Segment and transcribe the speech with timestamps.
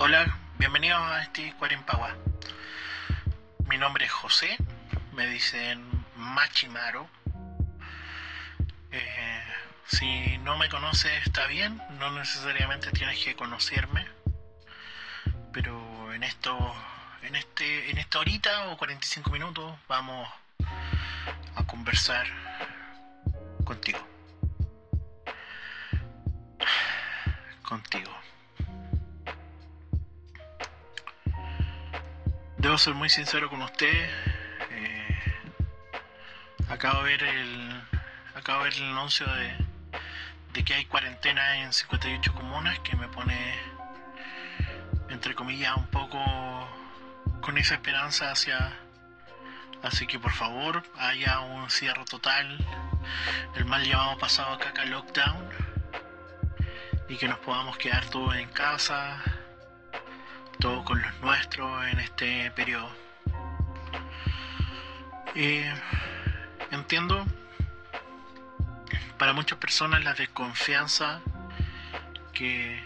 [0.00, 2.14] Hola, bienvenidos a este Cuarempagua.
[3.68, 4.56] Mi nombre es José,
[5.12, 7.08] me dicen Machimaro.
[8.92, 9.42] Eh,
[9.88, 14.06] si no me conoces está bien, no necesariamente tienes que conocerme,
[15.52, 16.56] pero en esto,
[17.22, 20.28] en este, en esta horita o 45 minutos vamos
[21.56, 22.24] a conversar
[23.64, 23.98] contigo.
[27.64, 28.27] Contigo.
[32.68, 34.10] Debo ser muy sincero con usted.
[34.72, 35.18] eh,
[36.68, 37.82] acabo de ver el.
[38.34, 39.56] Acabo de ver el anuncio de,
[40.52, 43.54] de que hay cuarentena en 58 comunas que me pone
[45.08, 46.22] entre comillas un poco
[47.40, 48.74] con esa esperanza hacia
[49.82, 52.58] así que por favor haya un cierre total
[53.54, 55.48] el mal llamado pasado acá lockdown
[57.08, 59.37] y que nos podamos quedar todos en casa
[60.60, 62.90] todo con los nuestros en este periodo.
[65.34, 65.72] Eh,
[66.70, 67.24] entiendo
[69.18, 71.20] para muchas personas la desconfianza
[72.32, 72.80] que,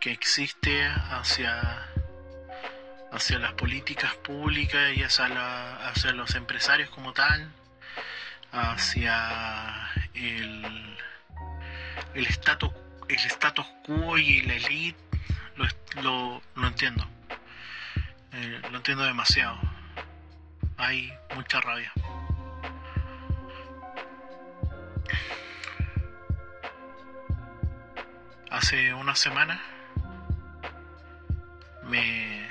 [0.00, 1.86] que existe hacia,
[3.12, 7.50] hacia las políticas públicas y hacia, la- hacia los empresarios como tal,
[8.52, 10.96] hacia el,
[12.14, 12.70] el status
[13.08, 14.98] el status quo y la elite
[15.56, 15.64] lo,
[16.02, 17.08] lo, lo entiendo.
[18.32, 19.58] Eh, lo entiendo demasiado.
[20.76, 21.92] Hay mucha rabia.
[28.50, 29.60] Hace una semana
[31.84, 32.48] me,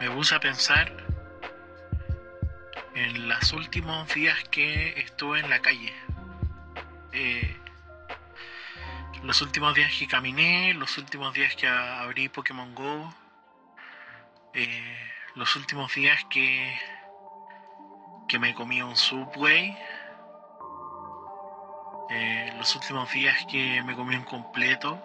[0.00, 0.92] me puse a pensar
[2.94, 5.92] en los últimos días que estuve en la calle.
[7.12, 7.56] Eh,
[9.22, 13.14] los últimos días que caminé, los últimos días que abrí Pokémon Go,
[14.54, 16.78] eh, los últimos días que,
[18.28, 19.76] que me comí un Subway,
[22.10, 25.00] eh, los últimos días que me comí un completo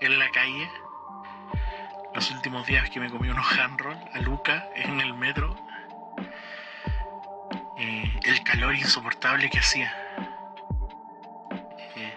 [0.00, 0.70] en la calle,
[2.14, 5.56] los últimos días que me comí unos handroll a Luca en el metro,
[7.78, 9.92] eh, el calor insoportable que hacía.
[11.96, 12.16] Eh,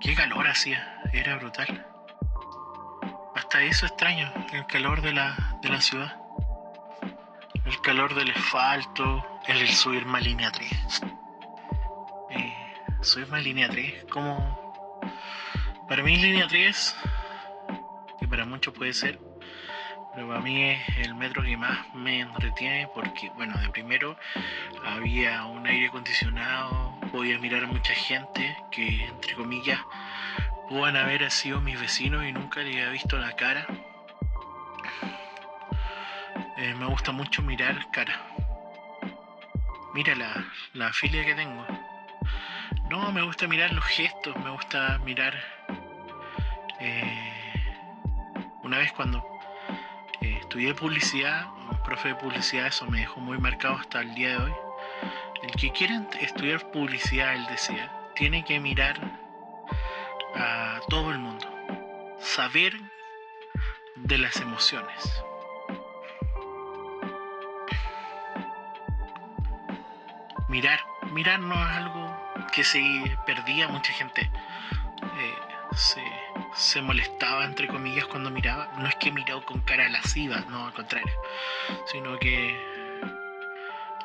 [0.00, 1.95] Qué calor hacía, era brutal.
[3.62, 6.14] Eso extraño, el calor de la, de la ciudad.
[7.64, 10.70] El calor del asfalto, el, subirme a línea 3.
[12.30, 12.54] Eh,
[13.00, 15.00] subirme a línea 3, como...
[15.88, 16.96] Para mí línea 3,
[18.20, 19.18] que para muchos puede ser,
[20.14, 24.16] pero para mí es el metro que más me entretiene porque, bueno, de primero
[24.84, 29.80] había un aire acondicionado, podía mirar a mucha gente que, entre comillas,
[30.68, 33.66] puedan haber sido mis vecinos y nunca les había visto la cara.
[36.56, 38.20] Eh, me gusta mucho mirar cara.
[39.94, 40.44] Mira la,
[40.74, 41.64] la filia que tengo.
[42.90, 45.34] No, me gusta mirar los gestos, me gusta mirar...
[46.80, 47.32] eh,
[48.62, 49.24] una vez cuando
[50.20, 54.30] eh, estudié publicidad, un profe de publicidad, eso me dejó muy marcado hasta el día
[54.30, 54.52] de hoy.
[55.42, 58.98] El que quiera estudiar publicidad, él decía, tiene que mirar
[60.36, 61.46] a todo el mundo,
[62.20, 62.74] saber
[63.96, 65.22] de las emociones.
[70.48, 70.80] Mirar,
[71.12, 72.16] mirar no es algo
[72.52, 72.80] que se
[73.26, 74.30] perdía mucha gente.
[75.18, 75.34] eh,
[75.72, 76.02] se,
[76.54, 78.72] se molestaba entre comillas cuando miraba.
[78.78, 81.12] No es que miró con cara lasciva, no al contrario.
[81.86, 82.56] Sino que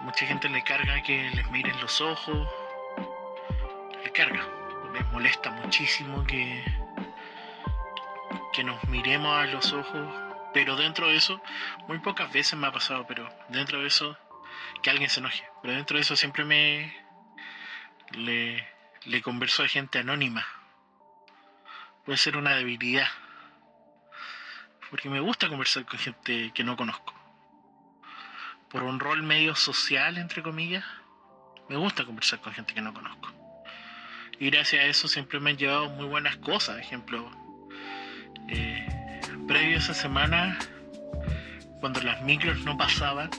[0.02, 2.48] mucha gente le carga que les miren los ojos.
[4.04, 4.61] Le carga.
[5.02, 6.64] Les molesta muchísimo que,
[8.54, 10.14] que nos miremos a los ojos.
[10.54, 11.42] Pero dentro de eso,
[11.88, 14.16] muy pocas veces me ha pasado, pero dentro de eso,
[14.84, 15.44] que alguien se enoje.
[15.64, 16.96] Pero dentro de eso siempre me
[18.12, 18.64] le,
[19.06, 20.46] le converso a gente anónima.
[22.06, 23.08] Puede ser una debilidad.
[24.92, 27.16] Porque me gusta conversar con gente que no conozco.
[28.70, 30.86] Por un rol medio social, entre comillas,
[31.70, 33.41] me gusta conversar con gente que no conozco.
[34.42, 36.80] Y gracias a eso siempre me han llevado muy buenas cosas.
[36.80, 37.30] Ejemplo,
[38.48, 38.88] eh,
[39.48, 40.58] previo a esa semana,
[41.80, 43.30] cuando las micros no pasaban,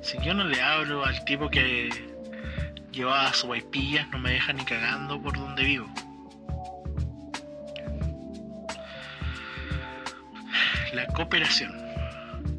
[0.00, 1.90] si yo no le hablo al tipo que
[2.90, 5.92] llevaba su vaipillas, no me deja ni cagando por donde vivo.
[10.94, 11.76] La cooperación.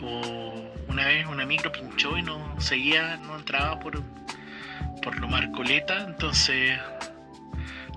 [0.04, 4.04] O una vez una micro pinchó y no seguía, no entraba por,
[5.02, 6.80] por lo marcoleta, entonces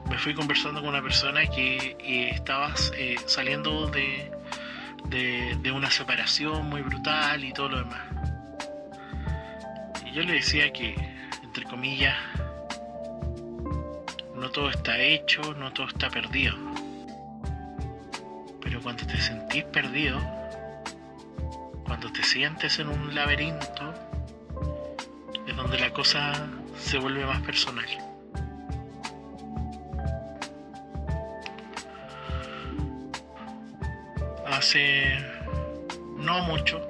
[0.08, 4.30] me fui conversando con una persona que eh, estaba eh, saliendo de,
[5.08, 8.00] de, una separación muy brutal y todo lo demás.
[10.06, 10.94] Y yo le decía que,
[11.42, 12.16] entre comillas,
[14.34, 16.56] no todo está hecho, no todo está perdido.
[18.62, 20.18] Pero cuando te sentís perdido,
[21.84, 23.94] cuando te sientes en un laberinto,
[25.46, 26.46] es donde la cosa
[26.78, 28.07] se vuelve más personal.
[34.58, 35.16] Hace
[36.16, 36.80] no mucho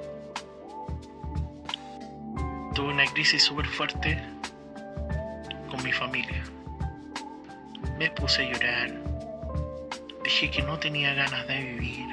[2.73, 4.19] tuve una crisis súper fuerte
[5.69, 6.43] con mi familia.
[7.99, 8.91] Me puse a llorar.
[10.23, 12.07] Dije que no tenía ganas de vivir.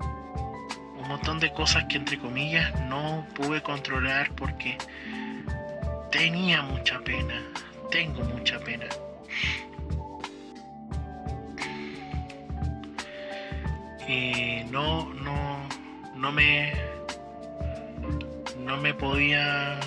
[0.00, 4.76] Un montón de cosas que entre comillas no pude controlar porque
[6.10, 7.40] tenía mucha pena.
[7.92, 8.86] Tengo mucha pena.
[14.12, 15.66] Y no, no,
[16.14, 16.74] no me,
[18.58, 19.80] no me podía,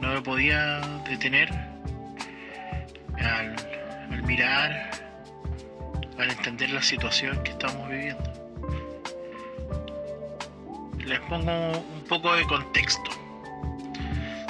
[0.00, 1.50] no me podía detener
[3.16, 3.56] al,
[4.10, 4.90] al mirar,
[6.18, 8.30] al entender la situación que estamos viviendo.
[10.98, 13.10] Les pongo un poco de contexto.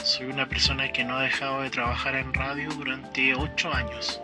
[0.03, 4.21] Soy una persona que no ha dejado de trabajar en radio durante 8 años.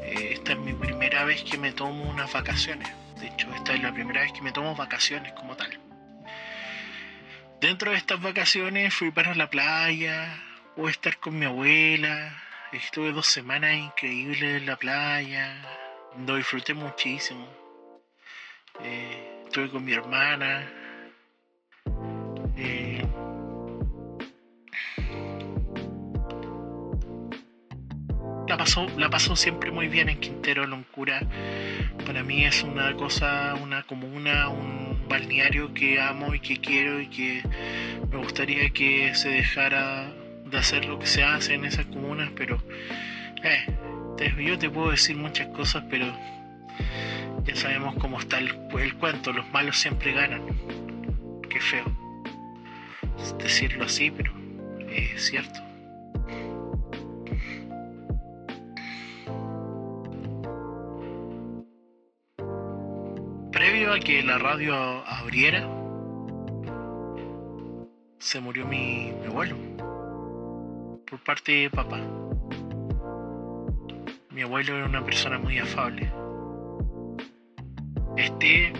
[0.00, 2.99] Eh, esta es mi primera vez que me tomo unas vacaciones.
[3.20, 5.78] De hecho, esta es la primera vez que me tomo vacaciones como tal.
[7.60, 10.42] Dentro de estas vacaciones fui para la playa,
[10.74, 15.60] pude estar con mi abuela, estuve dos semanas increíbles en la playa,
[16.26, 17.46] lo disfruté muchísimo.
[18.82, 20.79] Eh, estuve con mi hermana.
[28.50, 31.20] La pasó, la pasó siempre muy bien en Quintero Loncura
[32.04, 37.06] para mí es una cosa, una comuna, un balneario que amo y que quiero y
[37.06, 37.44] que
[38.10, 40.12] me gustaría que se dejara
[40.46, 42.60] de hacer lo que se hace en esas comunas, pero
[43.44, 43.66] eh,
[44.44, 46.06] yo te puedo decir muchas cosas, pero
[47.44, 50.42] ya sabemos cómo está el, el cuento, los malos siempre ganan.
[51.48, 51.84] Qué feo
[53.38, 54.32] decirlo así, pero
[54.88, 55.60] es cierto.
[63.98, 65.68] Que la radio abriera,
[68.18, 69.56] se murió mi, abuelo
[71.08, 71.98] por parte de papá.
[74.30, 76.12] Mi abuelo era una persona muy afable.
[78.16, 78.72] Este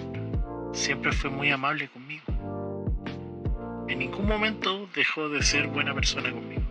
[0.72, 2.86] siempre fue muy amable conmigo.
[3.88, 6.62] En ningún momento dejó de ser buena persona conmigo.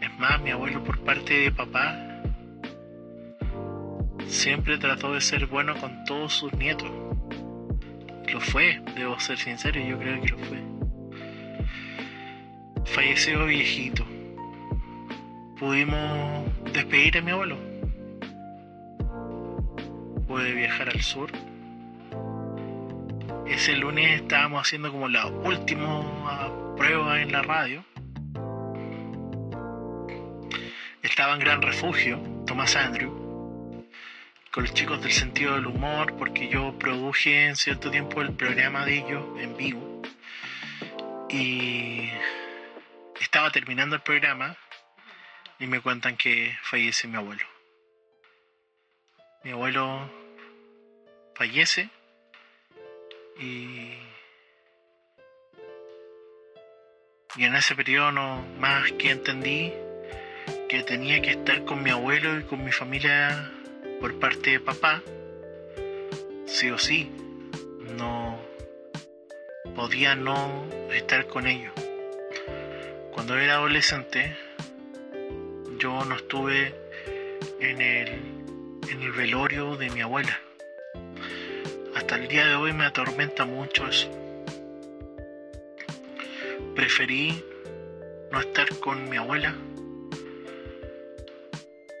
[0.00, 2.07] Es más, mi abuelo por parte de papá
[4.28, 6.90] siempre trató de ser bueno con todos sus nietos.
[8.32, 10.62] Lo fue, debo ser sincero, yo creo que lo fue.
[12.84, 14.04] Falleció viejito.
[15.58, 17.56] Pudimos despedir a mi abuelo.
[20.26, 21.30] Pude viajar al sur.
[23.46, 27.82] Ese lunes estábamos haciendo como la última prueba en la radio.
[31.02, 33.27] Estaba en Gran Refugio, Tomás Andrew
[34.50, 38.84] con los chicos del sentido del humor, porque yo produje en cierto tiempo el programa
[38.84, 40.02] de ellos en vivo.
[41.30, 42.10] Y
[43.20, 44.56] estaba terminando el programa
[45.58, 47.44] y me cuentan que fallece mi abuelo.
[49.44, 50.10] Mi abuelo
[51.34, 51.90] fallece
[53.38, 53.92] y,
[57.36, 59.72] y en ese periodo no más que entendí
[60.68, 63.52] que tenía que estar con mi abuelo y con mi familia
[64.00, 65.02] por parte de papá,
[66.46, 67.10] sí o sí,
[67.96, 68.38] no
[69.74, 71.72] podía no estar con ellos.
[73.12, 74.36] Cuando era adolescente,
[75.78, 76.74] yo no estuve
[77.60, 78.08] en el,
[78.88, 80.40] en el velorio de mi abuela.
[81.94, 84.08] Hasta el día de hoy me atormenta mucho eso.
[86.74, 87.44] Preferí
[88.30, 89.54] no estar con mi abuela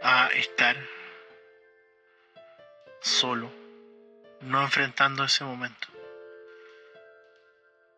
[0.02, 0.76] a estar
[3.00, 3.50] solo,
[4.40, 5.88] no enfrentando ese momento.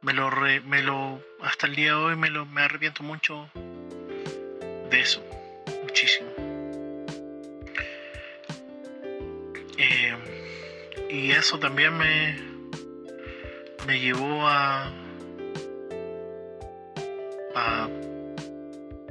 [0.03, 3.51] Me lo, me lo, hasta el día de hoy me lo, me arrepiento mucho
[4.91, 5.23] de eso,
[5.83, 6.31] muchísimo.
[9.77, 10.17] Eh,
[11.11, 12.39] y eso también me,
[13.87, 14.91] me llevó a,
[17.55, 17.89] a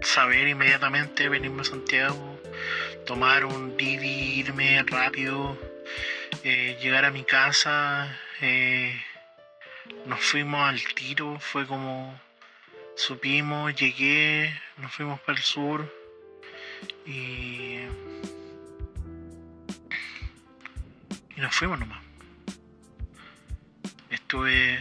[0.02, 2.40] saber inmediatamente venirme a Santiago
[3.06, 5.58] tomar un Didi, irme rápido,
[6.44, 8.18] eh, llegar a mi casa.
[8.42, 9.02] eh,
[10.06, 12.20] nos fuimos al tiro, fue como
[12.96, 15.94] supimos, llegué, nos fuimos para el sur
[17.06, 17.80] y,
[21.36, 22.04] y nos fuimos nomás.
[24.10, 24.80] Estuve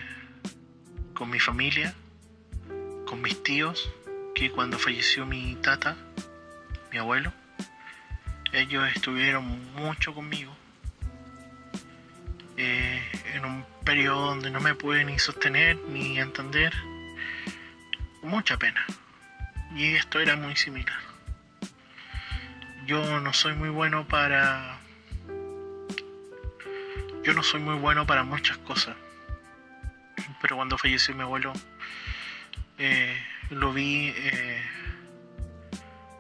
[1.15, 1.95] con mi familia,
[3.07, 3.91] con mis tíos,
[4.35, 5.97] que cuando falleció mi tata,
[6.93, 7.33] mi abuelo,
[8.53, 10.58] ellos estuvieron mucho conmigo.
[12.59, 13.01] Eh,
[13.35, 16.75] en un periodo donde no me pude ni sostener ni entender.
[18.23, 18.85] Mucha pena.
[19.77, 20.99] Y esto era muy similar.
[22.85, 24.81] Yo no soy muy bueno para...
[27.23, 28.97] Yo no soy muy bueno para muchas cosas.
[30.41, 31.53] Pero cuando falleció mi abuelo,
[32.79, 33.17] eh,
[33.51, 34.63] lo vi, eh,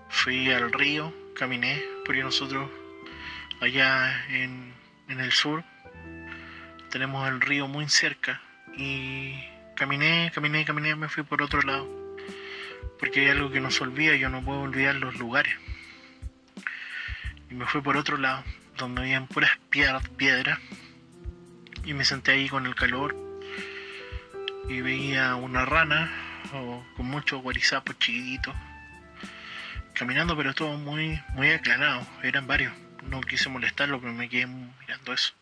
[0.08, 2.70] fui al río, caminé, porque nosotros
[3.60, 4.72] allá en,
[5.08, 5.64] en el sur
[6.90, 8.40] tenemos el río muy cerca
[8.76, 9.34] y
[9.74, 11.88] caminé, caminé, caminé, me fui por otro lado.
[12.98, 15.54] Porque hay algo que no se olvida, yo no puedo olvidar los lugares.
[17.50, 18.42] Y me fui por otro lado,
[18.76, 20.58] donde habían puras piedras.
[21.84, 23.16] Y me senté ahí con el calor.
[24.68, 26.10] Y veía una rana,
[26.52, 28.54] o con muchos guarizapos chiquititos.
[29.94, 32.06] Caminando, pero todo muy, muy aclarado.
[32.22, 32.72] Eran varios.
[33.08, 35.32] No quise molestarlo, pero me quedé mirando eso.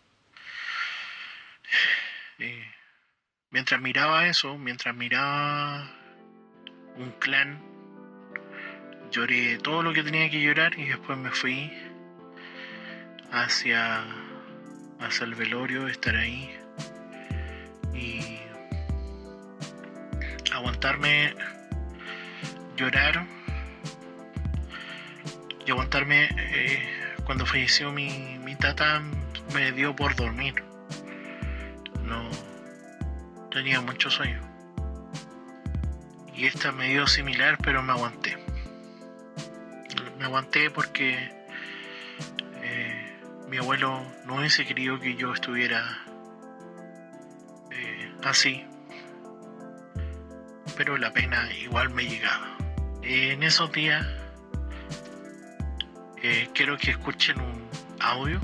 [2.39, 2.65] Eh,
[3.51, 5.91] mientras miraba eso, mientras miraba
[6.97, 7.63] un clan,
[9.11, 11.73] lloré todo lo que tenía que llorar y después me fui
[13.33, 14.05] hacia,
[15.01, 16.51] hacia el velorio, estar ahí
[17.95, 18.39] y
[20.53, 21.35] aguantarme
[22.77, 23.27] llorar
[25.67, 29.03] y aguantarme eh, cuando falleció mi, mi tata
[29.55, 30.63] me dio por dormir
[32.07, 32.31] no
[33.51, 34.41] tenía mucho sueño.
[36.35, 38.37] Y esta me dio similar, pero me aguanté.
[40.19, 41.31] Me aguanté porque
[42.63, 45.99] eh, mi abuelo no hubiese querido que yo estuviera
[47.71, 48.65] eh, así.
[50.77, 52.57] Pero la pena igual me llegaba.
[53.03, 54.07] en esos días
[56.23, 57.69] eh, quiero que escuchen un
[58.01, 58.41] audio.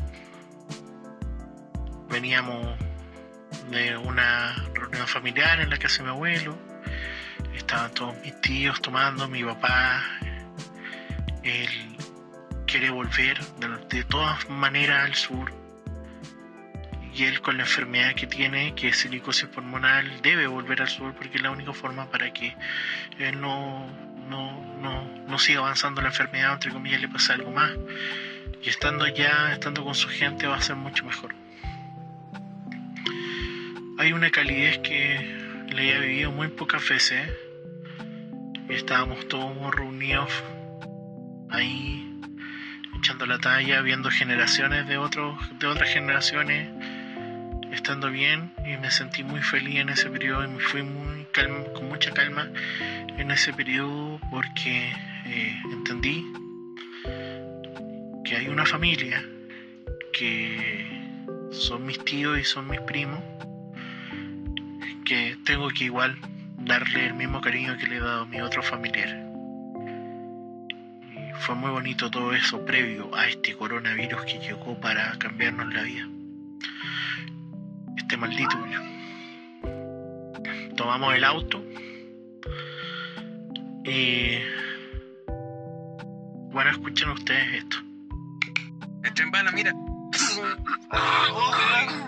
[2.09, 2.79] Veníamos
[3.71, 6.59] de una reunión familiar en la casa de mi abuelo.
[7.55, 10.03] Estaban todos mis tíos tomando, mi papá.
[11.43, 11.69] Él
[12.67, 15.53] quiere volver de, de todas maneras al sur.
[17.15, 21.15] Y él con la enfermedad que tiene, que es silicosis pulmonar, debe volver al sur
[21.15, 22.57] porque es la única forma para que
[23.19, 23.87] él no,
[24.29, 27.73] no, no, no siga avanzando la enfermedad, entre comillas, le pasa algo más.
[28.63, 31.42] Y estando allá, estando con su gente, va a ser mucho mejor
[34.03, 35.17] hay una calidez que
[35.73, 37.31] le he vivido muy pocas veces.
[38.69, 40.29] Estábamos todos reunidos
[41.51, 42.21] ahí,
[42.99, 46.69] echando la talla, viendo generaciones de, otros, de otras generaciones,
[47.71, 48.53] estando bien.
[48.67, 52.11] Y me sentí muy feliz en ese periodo y me fui muy calma, con mucha
[52.11, 52.51] calma
[53.17, 54.91] en ese periodo porque
[55.27, 56.27] eh, entendí
[58.25, 59.25] que hay una familia
[60.13, 60.89] que
[61.53, 63.21] son mis tíos y son mis primos
[65.05, 66.17] que tengo que igual
[66.59, 69.09] darle el mismo cariño que le he dado a mi otro familiar.
[71.13, 75.83] Y fue muy bonito todo eso previo a este coronavirus que llegó para cambiarnos la
[75.83, 76.09] vida.
[77.97, 78.57] Este maldito.
[80.77, 81.63] Tomamos el auto
[83.85, 84.39] y
[86.53, 87.77] bueno, escuchen ustedes esto.
[89.03, 89.73] Esto en bala, mira.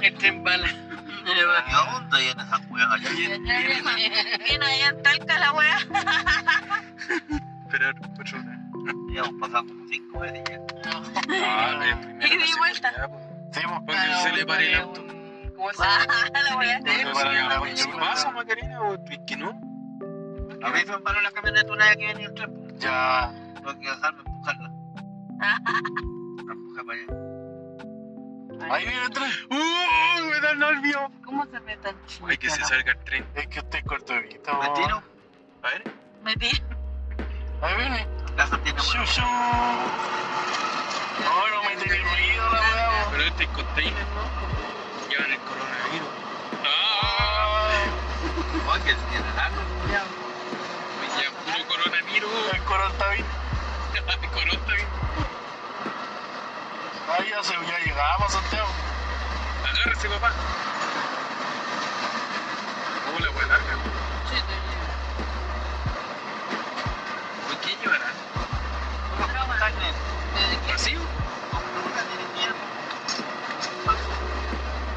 [0.03, 0.94] Este en bala.
[1.25, 3.11] ¿Qué onda ahí en esa cueva allá?
[3.11, 5.79] Viene ahí en Talca la wea.
[7.71, 8.25] Pero otro
[9.13, 10.61] Ya hemos pasado como cinco veces ya.
[11.43, 12.91] Ah, el primero Y la di vuelta.
[12.93, 13.51] seguridad, po.
[13.53, 15.05] Sí, Cuando se le pare el auto.
[15.57, 16.05] ¿Cómo se llama?
[16.49, 16.81] La wea.
[16.81, 19.51] Cuando se le pare el paso, Macarena, o es que no.
[19.51, 22.53] A mí se me paró la camioneta una vez que venía el tren.
[22.55, 22.79] pues.
[22.79, 23.33] ya.
[23.55, 24.71] Tengo que dejarme empujarla.
[26.47, 27.24] La empujé para allá.
[28.71, 29.31] Ahí viene el tren.
[29.51, 30.25] ¡Uh!
[30.31, 31.11] Me da nervio.
[31.25, 32.27] ¿Cómo se ve tan chido?
[32.29, 33.27] Hay que se salga el tren.
[33.35, 34.53] Es que usted es corto de vista.
[34.59, 35.03] ¿Me tiro?
[35.63, 35.83] A ver.
[36.23, 36.63] Metí.
[37.63, 38.07] Ahí viene.
[38.37, 38.47] La.
[38.47, 38.59] No,
[41.49, 43.09] no me tiene ruido la weá.
[43.11, 45.09] Pero este es container, ¿no?
[45.09, 46.09] Llevan el coronavirus.
[46.65, 47.85] ¡Ah!
[48.73, 50.05] Oye, que tiene largo, ya
[51.45, 52.31] puro coronavirus.
[52.53, 53.27] El coro está bien.
[53.95, 55.34] El coronavirus.
[57.07, 58.69] Ya, se, ya llegamos a Santiago.
[59.63, 60.33] Agárrese, papá.
[63.05, 63.75] ¿Cómo la voy larga?
[64.31, 64.55] Sí, te
[67.49, 68.07] ¿Por qué llevará?
[70.69, 71.01] ¿Vacío?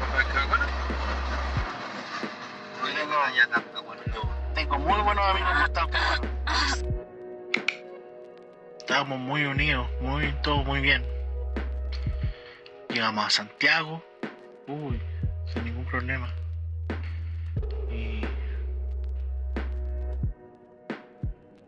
[0.00, 0.66] ¿Papá de Caguana?
[4.54, 6.28] Tengo muy buenos amigos que están con
[8.78, 11.17] Estábamos muy unidos, muy, todo muy bien.
[12.88, 14.02] Llegamos a Santiago,
[14.66, 15.00] uy,
[15.52, 16.32] sin ningún problema.
[17.90, 18.22] Y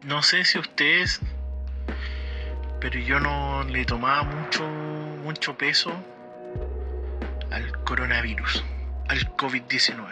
[0.05, 1.21] no sé si ustedes,
[2.81, 5.93] pero yo no le tomaba mucho, mucho peso
[7.51, 8.65] al coronavirus,
[9.09, 10.07] al COVID-19.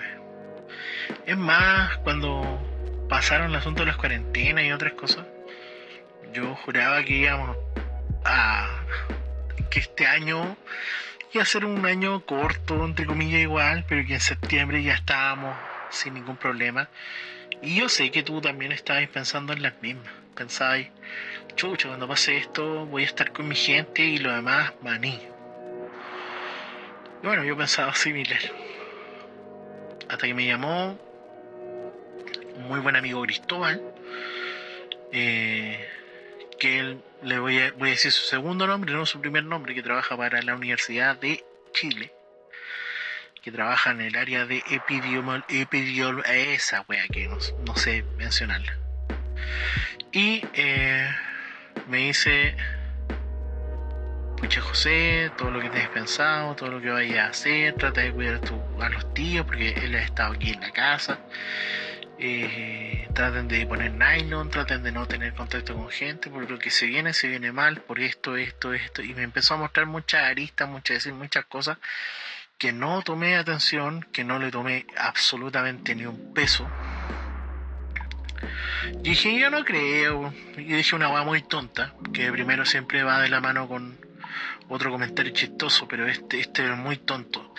[1.27, 2.61] Es más, cuando
[3.09, 5.27] pasaron el asunto de las cuarentenas y otras cosas,
[6.33, 7.57] yo juraba que íbamos
[8.25, 8.83] a
[9.69, 10.57] que este año
[11.33, 15.57] iba a ser un año corto, entre comillas igual, pero que en septiembre ya estábamos
[15.91, 16.89] sin ningún problema.
[17.63, 20.13] Y yo sé que tú también estabas pensando en las mismas.
[20.35, 20.87] Pensabas,
[21.57, 25.19] chucha, cuando pase esto voy a estar con mi gente y lo demás, maní.
[27.23, 28.41] Y bueno, yo pensaba similar.
[30.09, 30.99] Hasta que me llamó
[32.55, 33.83] un muy buen amigo Cristóbal,
[35.13, 35.89] eh,
[36.59, 40.17] que él, le voy a, decir su segundo nombre, no su primer nombre, que trabaja
[40.17, 42.13] para la Universidad de Chile,
[43.43, 48.77] que trabaja en el área de epidemiología, esa wea que no, no sé mencionarla.
[50.13, 51.09] Y eh,
[51.89, 52.57] me dice,
[54.37, 58.13] pucha José, todo lo que te pensado, todo lo que vayas a hacer, trata de
[58.13, 58.41] cuidar
[58.81, 61.19] a los tíos, porque él ha estado aquí en la casa.
[62.21, 66.71] Eh, traten de poner nylon, traten de no tener contacto con gente, porque lo que
[66.71, 69.03] se viene, se viene mal, por esto, esto, esto.
[69.03, 71.79] Y me empezó a mostrar muchas aristas, muchas muchas cosas
[72.59, 76.69] que no tomé atención, que no le tomé absolutamente ni un peso.
[79.03, 80.35] Dije, yo no creo.
[80.57, 84.08] Y dije una hueá muy tonta, que primero siempre va de la mano con
[84.69, 87.55] otro comentario chistoso, pero este, este es muy tonto.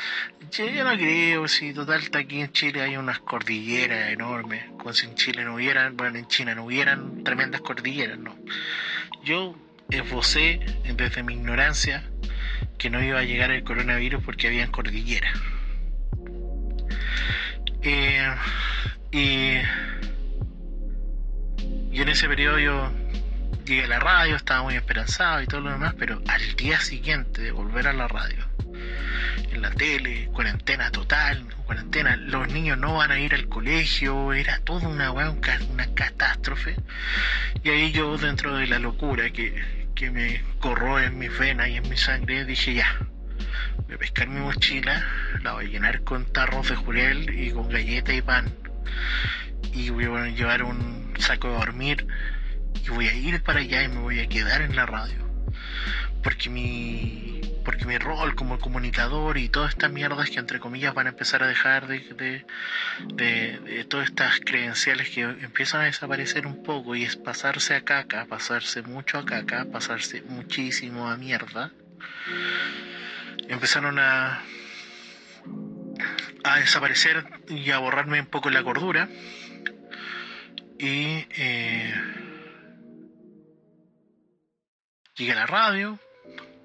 [0.51, 4.93] Yo, yo no creo, si total está aquí en Chile hay unas cordilleras enormes, como
[4.93, 8.35] si en Chile no hubieran, bueno, en China no hubieran tremendas cordilleras, no.
[9.23, 9.55] Yo
[9.89, 10.59] esbocé
[10.95, 12.03] desde mi ignorancia
[12.77, 15.33] que no iba a llegar el coronavirus porque habían cordilleras.
[17.81, 18.35] Eh,
[19.11, 19.55] y,
[21.91, 22.91] y en ese periodo yo
[23.69, 27.43] llegué a la radio, estaba muy esperanzado y todo lo demás, pero al día siguiente
[27.43, 28.43] de volver a la radio,
[29.51, 34.59] en la tele, cuarentena total, cuarentena, los niños no van a ir al colegio, era
[34.61, 36.77] toda una una catástrofe.
[37.63, 41.75] Y ahí yo, dentro de la locura que, que me corroe en mis venas y
[41.77, 42.97] en mi sangre, dije ya,
[43.85, 45.05] voy a pescar mi mochila,
[45.43, 48.51] la voy a llenar con tarros de jurel y con galleta y pan.
[49.73, 52.07] Y voy a llevar un saco de dormir
[52.75, 55.17] y voy a ir para allá y me voy a quedar en la radio.
[56.23, 61.07] Porque mi, porque mi rol como comunicador y todas estas mierdas que entre comillas van
[61.07, 62.45] a empezar a dejar de, de,
[63.15, 67.81] de- de todas estas credenciales que empiezan a desaparecer un poco y es pasarse a
[67.85, 71.71] caca, pasarse mucho a caca, pasarse muchísimo a mierda.
[73.47, 74.41] Empezaron a,
[76.43, 79.07] a desaparecer y a borrarme un poco la cordura.
[80.77, 81.93] Y eh,
[85.19, 85.99] llegué a la radio,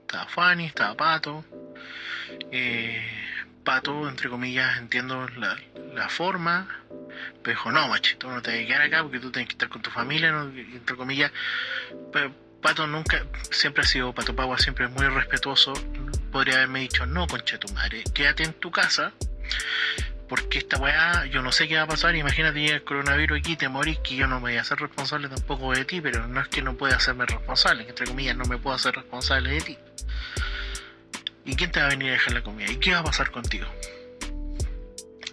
[0.03, 1.45] estaba Fanny, estaba Pato.
[2.53, 3.03] eh,
[3.65, 5.59] Pato, entre comillas, entiendo la,
[5.95, 6.69] la forma,
[7.43, 9.69] pero dijo, no, machito, no te vas a quedar acá porque tú tienes que estar
[9.69, 11.33] con tu familia, entre comillas.
[12.13, 15.73] Pero Pato nunca, siempre ha sido, Pato Pagua siempre es muy respetuoso.
[16.31, 19.13] Podría haberme dicho, no, concha tu madre, quédate en tu casa,
[20.29, 22.15] porque esta weá, yo no sé qué va a pasar.
[22.17, 25.29] Imagínate llega el coronavirus aquí, te morís, que yo no me voy a hacer responsable
[25.29, 28.45] tampoco de ti, pero no es que no pueda hacerme responsable, que entre comillas no
[28.45, 29.79] me puedo hacer responsable de ti.
[31.45, 32.71] ¿Y quién te va a venir a dejar la comida?
[32.71, 33.67] ¿Y qué va a pasar contigo?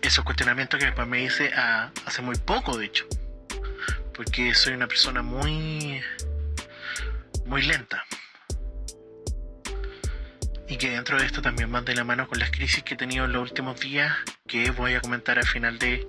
[0.01, 3.05] Esos cuestionamientos que después me hice hace muy poco, de hecho.
[4.13, 6.01] Porque soy una persona muy.
[7.45, 8.03] muy lenta.
[10.71, 12.97] Y que dentro de esto también van de la mano con las crisis que he
[12.97, 14.15] tenido en los últimos días,
[14.47, 16.07] que voy a comentar al final de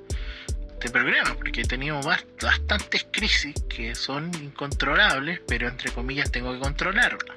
[0.70, 6.52] este programa, porque he tenido bast- bastantes crisis que son incontrolables, pero entre comillas tengo
[6.52, 7.36] que controlarlas.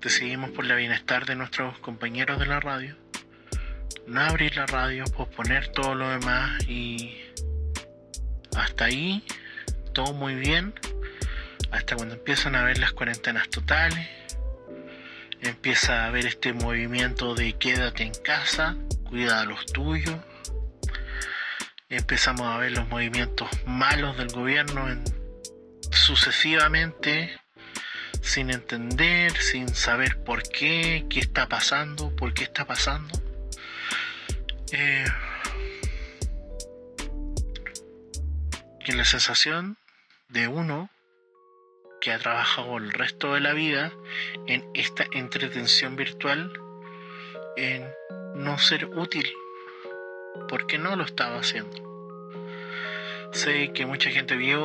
[0.00, 2.96] decidimos por la bienestar de nuestros compañeros de la radio
[4.08, 7.16] no abrir la radio, posponer todo lo demás y
[8.56, 9.22] hasta ahí
[9.92, 10.74] todo muy bien,
[11.72, 14.06] hasta cuando empiezan a ver las cuarentenas totales,
[15.40, 20.16] empieza a haber este movimiento de quédate en casa, cuida a los tuyos,
[21.88, 25.02] empezamos a ver los movimientos malos del gobierno en,
[25.90, 27.40] sucesivamente,
[28.20, 33.20] sin entender, sin saber por qué, qué está pasando, por qué está pasando.
[34.72, 35.06] Eh,
[38.84, 39.78] que la sensación
[40.28, 40.90] de uno
[42.02, 43.92] que ha trabajado el resto de la vida
[44.48, 46.52] en esta entretención virtual
[47.56, 47.86] en
[48.34, 49.32] no ser útil
[50.48, 51.80] porque no lo estaba haciendo.
[53.32, 54.62] Sé que mucha gente vio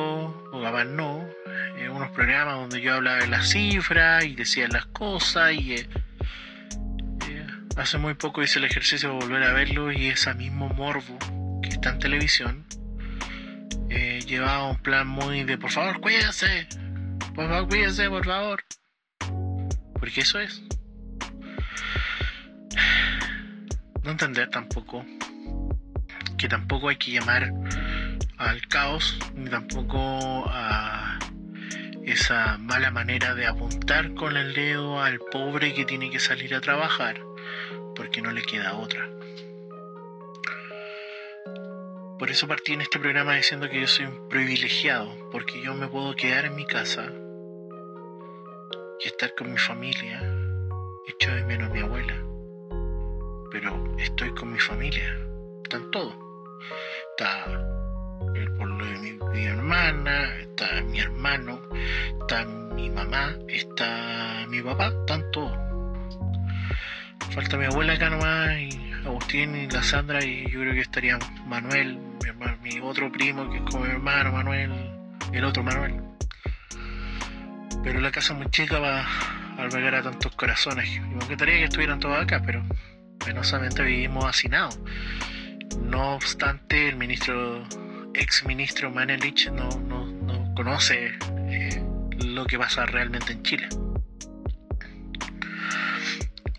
[0.52, 1.28] o capaz no
[1.76, 5.88] eh, unos programas donde yo hablaba de las cifras y decía las cosas y eh,
[7.28, 7.46] eh,
[7.76, 11.18] hace muy poco hice el ejercicio de volver a verlo y ese mismo morbo
[11.62, 12.66] que está en televisión
[14.26, 16.68] llevaba un plan muy de por favor cuídese
[17.38, 18.64] por por favor.
[19.94, 20.60] Porque eso es.
[24.02, 25.04] No entender tampoco
[26.36, 27.52] que tampoco hay que llamar
[28.38, 29.98] al caos, ni tampoco
[30.48, 31.18] a
[32.04, 36.60] esa mala manera de apuntar con el dedo al pobre que tiene que salir a
[36.60, 37.20] trabajar,
[37.94, 39.08] porque no le queda otra.
[42.18, 45.86] Por eso partí en este programa diciendo que yo soy un privilegiado, porque yo me
[45.86, 47.12] puedo quedar en mi casa
[49.00, 50.20] y estar con mi familia.
[51.06, 52.14] Echo de menos a mi abuela.
[53.50, 55.16] Pero estoy con mi familia.
[55.62, 56.14] Están todos.
[57.10, 57.44] Está
[58.34, 58.98] el pueblo de
[59.32, 61.60] mi, hermana, está mi hermano,
[62.20, 65.56] está mi mamá, está mi papá, están todos.
[67.30, 71.18] Falta mi abuela acá nomás y Agustín y la Sandra y yo creo que estaría
[71.46, 74.72] Manuel, mi, mi otro primo que es como mi hermano Manuel,
[75.32, 76.17] el otro Manuel.
[77.82, 81.00] Pero la casa muy chica va a albergar a tantos corazones.
[81.00, 82.62] Me encantaría que estuvieran todos acá, pero
[83.24, 84.80] penosamente vivimos hacinados.
[85.82, 87.66] No obstante, el ministro,
[88.14, 91.16] ex ministro Manelich no, no, conoce
[91.48, 91.82] eh,
[92.24, 93.68] lo que pasa realmente en Chile.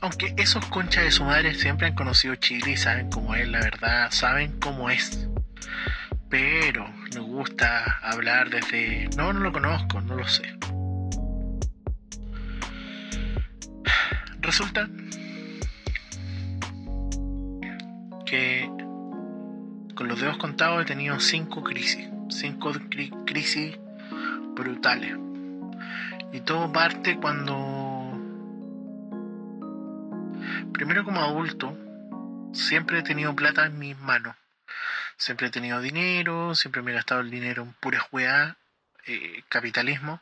[0.02, 3.60] Aunque esos conchas de su madre siempre han conocido Chile y saben cómo es, la
[3.60, 5.28] verdad, saben cómo es.
[6.30, 9.10] Pero nos gusta hablar desde...
[9.18, 10.56] No, no lo conozco, no lo sé.
[14.50, 14.90] Resulta
[18.26, 18.68] que
[19.94, 22.72] con los dedos contados he tenido cinco crisis, cinco
[23.28, 23.78] crisis
[24.56, 25.16] brutales.
[26.34, 28.12] Y todo parte cuando,
[30.74, 31.78] primero como adulto,
[32.52, 34.36] siempre he tenido plata en mis manos.
[35.16, 38.58] Siempre he tenido dinero, siempre me he gastado el dinero en pura juega,
[39.06, 40.22] eh, capitalismo.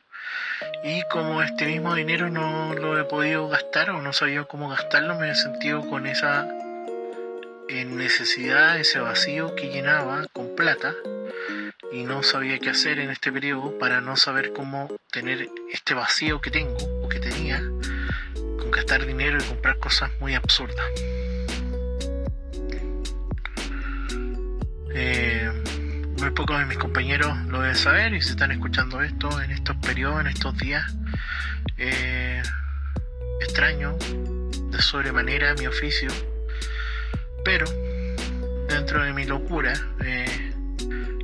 [0.84, 5.16] Y como este mismo dinero no lo he podido gastar o no sabía cómo gastarlo,
[5.16, 6.48] me he sentido con esa
[7.70, 10.94] eh, necesidad, ese vacío que llenaba con plata
[11.92, 16.42] y no sabía qué hacer en este periodo para no saber cómo tener este vacío
[16.42, 17.60] que tengo o que tenía
[18.34, 20.86] con gastar dinero y comprar cosas muy absurdas.
[24.94, 25.52] Eh,
[26.20, 29.76] muy pocos de mis compañeros lo deben saber y si están escuchando esto en estos
[29.78, 30.96] periodos, en estos días.
[31.78, 32.42] Eh,
[33.42, 33.96] extraño
[34.72, 36.10] de sobremanera mi oficio,
[37.46, 37.66] pero
[38.68, 40.54] dentro de mi locura eh,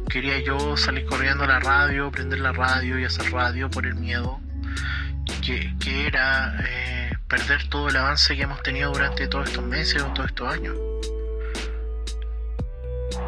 [0.09, 3.95] quería yo salir corriendo a la radio, prender la radio y hacer radio por el
[3.95, 4.39] miedo
[5.41, 10.07] que, era eh, perder todo el avance que hemos tenido durante todos estos meses o
[10.13, 10.77] todos estos años.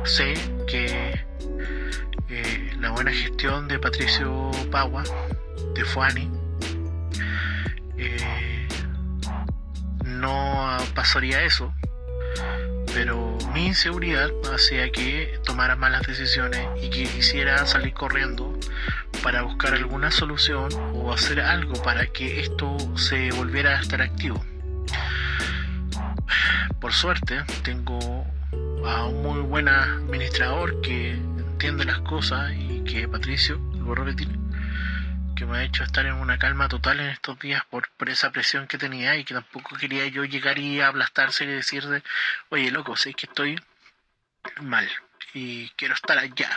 [0.04, 0.34] Sé
[0.68, 1.26] que
[2.80, 5.04] la buena gestión de Patricio Pagua,
[5.74, 6.30] de Fuani,
[7.98, 8.68] eh,
[10.04, 11.74] no pasaría eso,
[12.94, 18.58] pero mi inseguridad hacía que tomara malas decisiones y que quisiera salir corriendo
[19.24, 24.44] para buscar alguna solución o hacer algo para que esto se volviera a estar activo.
[26.80, 28.26] Por suerte, tengo
[28.86, 31.20] a un muy buen administrador que
[31.56, 34.28] entiende las cosas y que Patricio, lo repetir,
[35.38, 38.30] que me ha hecho estar en una calma total en estos días por, por esa
[38.30, 42.04] presión que tenía y que tampoco quería yo llegar y aplastarse y decirle,
[42.50, 43.58] oye loco, sé que estoy
[44.64, 44.86] mal
[45.34, 46.50] y quiero estar allá,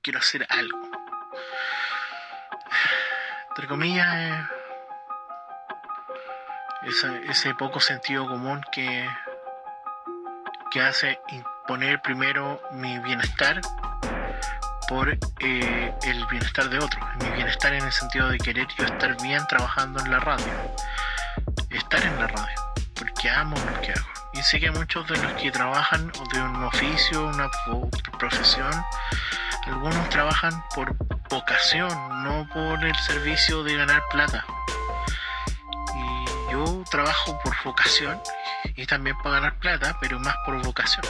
[0.00, 0.90] quiero hacer algo.
[3.48, 4.46] Entre comillas, eh,
[6.84, 9.10] ese, ese poco sentido común que,
[10.70, 13.60] que hace imponer primero mi bienestar
[14.88, 17.04] por eh, el bienestar de otros.
[17.20, 20.46] Mi bienestar en el sentido de querer yo estar bien trabajando en la radio.
[21.70, 22.60] Estar en la radio,
[22.94, 24.06] porque amo lo que hago.
[24.32, 27.50] Y sé que muchos de los que trabajan de un oficio, una
[28.18, 28.70] profesión,
[29.66, 30.94] algunos trabajan por
[31.28, 31.88] vocación,
[32.22, 34.44] no por el servicio de ganar plata.
[35.94, 38.20] Y yo trabajo por vocación
[38.76, 41.04] y también para ganar plata, pero más por vocación.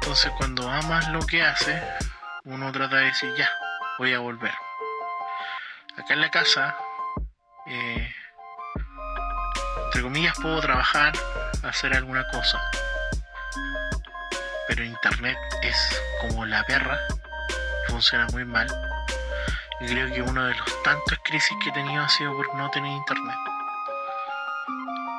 [0.00, 1.82] Entonces cuando amas lo que haces,
[2.46, 3.50] uno trata de decir, ya,
[3.98, 4.54] voy a volver.
[5.98, 6.76] Acá en la casa,
[7.66, 8.14] eh,
[9.86, 11.12] entre comillas, puedo trabajar,
[11.64, 12.60] hacer alguna cosa.
[14.68, 16.98] Pero internet es como la perra,
[17.88, 18.68] funciona muy mal.
[19.80, 22.70] Y creo que uno de los tantos crisis que he tenido ha sido por no
[22.70, 23.36] tener internet.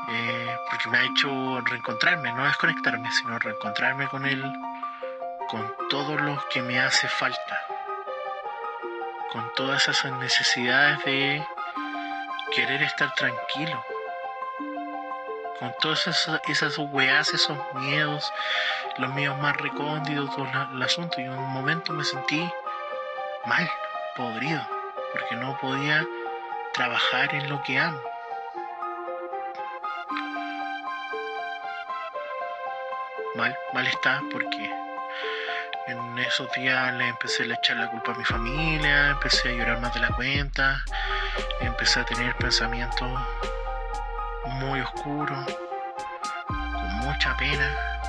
[0.09, 4.41] Eh, porque me ha hecho reencontrarme, no desconectarme, sino reencontrarme con él,
[5.49, 7.65] con todo lo que me hace falta,
[9.31, 11.45] con todas esas necesidades de
[12.53, 13.83] querer estar tranquilo,
[15.59, 18.31] con todas esas, esas weas, esos miedos,
[18.97, 21.21] los míos más recónditos, todo el asunto.
[21.21, 22.49] Y en un momento me sentí
[23.45, 23.69] mal,
[24.15, 24.61] podrido,
[25.13, 26.05] porque no podía
[26.73, 28.01] trabajar en lo que amo.
[33.35, 34.76] Mal, mal está porque
[35.87, 39.79] en esos días le empecé a echar la culpa a mi familia, empecé a llorar
[39.79, 40.83] más de la cuenta,
[41.61, 43.09] empecé a tener pensamientos
[44.45, 45.45] muy oscuros,
[46.47, 47.99] con mucha pena.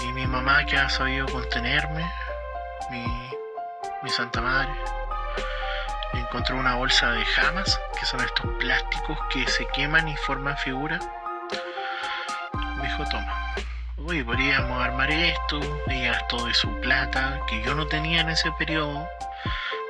[0.00, 2.10] Y mi mamá que ha sabido contenerme,
[2.90, 3.04] mi,
[4.02, 4.72] mi santa madre,
[6.14, 11.06] encontró una bolsa de jamas, que son estos plásticos que se queman y forman figuras.
[12.76, 13.54] Me dijo, toma,
[14.04, 18.50] uy, podríamos armar esto, ella gastó de su plata, que yo no tenía en ese
[18.52, 19.08] periodo.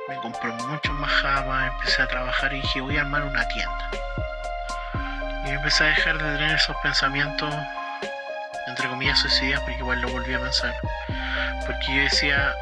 [0.07, 3.89] Me compró mucho más jamas, empecé a trabajar y dije, voy a armar una tienda.
[5.45, 7.53] Y empecé a dejar de tener esos pensamientos,
[8.67, 10.73] entre comillas, suicidas, porque igual lo volví a pensar.
[11.65, 12.53] Porque yo decía,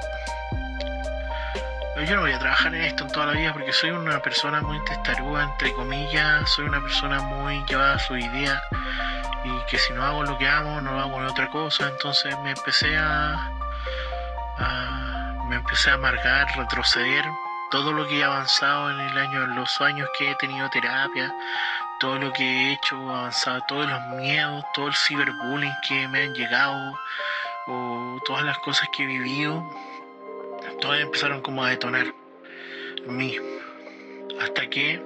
[2.06, 4.62] yo no voy a trabajar en esto en toda la vida porque soy una persona
[4.62, 8.62] muy testaruda, entre comillas, soy una persona muy llevada a su idea
[9.44, 11.88] y que si no hago lo que amo, no hago otra cosa.
[11.88, 13.52] Entonces me empecé a,
[15.48, 17.26] me empecé a amargar, retroceder
[17.72, 21.34] todo lo que he avanzado en el año, los años que he tenido terapia,
[22.00, 26.34] todo lo que he hecho, avanzado, todos los miedos, todo el ciberbullying que me han
[26.34, 27.00] llegado,
[27.68, 29.64] o todas las cosas que he vivido,
[30.82, 32.14] todas empezaron como a detonar
[33.08, 33.38] mí.
[34.42, 35.02] Hasta que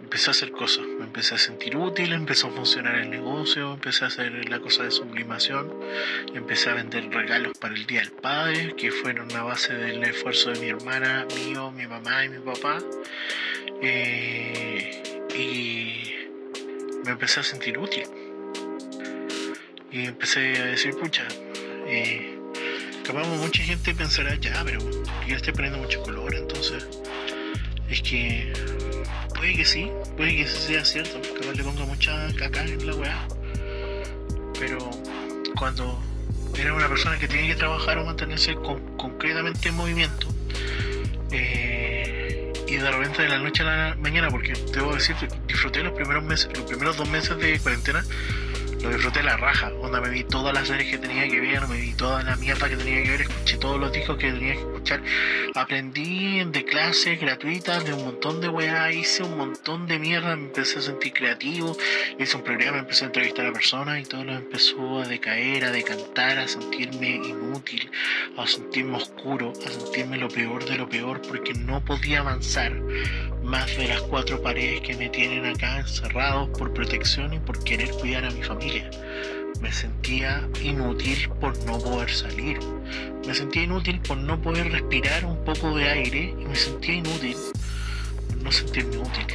[0.00, 4.04] empecé a hacer cosas, me empecé a sentir útil, empezó a funcionar el negocio, empecé
[4.04, 5.72] a hacer la cosa de sublimación,
[6.34, 10.50] empecé a vender regalos para el Día del Padre, que fueron a base del esfuerzo
[10.50, 12.78] de mi hermana, mío, mi mamá y mi papá.
[13.82, 15.02] Eh,
[15.38, 16.14] y
[17.04, 18.04] me empecé a sentir útil.
[19.92, 21.26] Y empecé a decir, pucha,
[21.86, 22.36] eh,
[23.14, 24.80] mucha gente pensará, ya, pero
[25.26, 26.86] yo estoy poniendo mucho color, entonces
[27.88, 28.52] es que
[29.46, 33.28] puede que sí, puede que sea cierto, capaz le ponga mucha caca en la weá.
[34.58, 34.78] Pero
[35.56, 36.02] cuando
[36.58, 40.26] era una persona que tenía que trabajar o mantenerse con- concretamente en movimiento,
[41.30, 45.14] eh, y de repente de la noche a la mañana, porque debo decir,
[45.46, 48.04] disfruté los primeros meses, los primeros dos meses de cuarentena,
[48.82, 51.80] lo disfruté la raja, onda me vi todas las series que tenía que ver, me
[51.80, 54.64] vi toda la mierda que tenía que ver, escuché todos los discos que tenía que
[55.54, 60.44] aprendí de clases gratuitas de un montón de weá, hice un montón de mierda, me
[60.44, 61.76] empecé a sentir creativo,
[62.18, 65.70] hice un programa, empecé a entrevistar a personas y todo lo empezó a decaer, a
[65.70, 67.90] decantar, a sentirme inútil,
[68.36, 72.72] a sentirme oscuro, a sentirme lo peor de lo peor porque no podía avanzar
[73.42, 77.90] más de las cuatro paredes que me tienen acá encerrados por protección y por querer
[77.90, 78.90] cuidar a mi familia.
[79.66, 82.56] Me sentía inútil por no poder salir.
[83.26, 87.36] Me sentía inútil por no poder respirar un poco de aire y me sentía inútil
[88.28, 89.26] por no sentirme útil.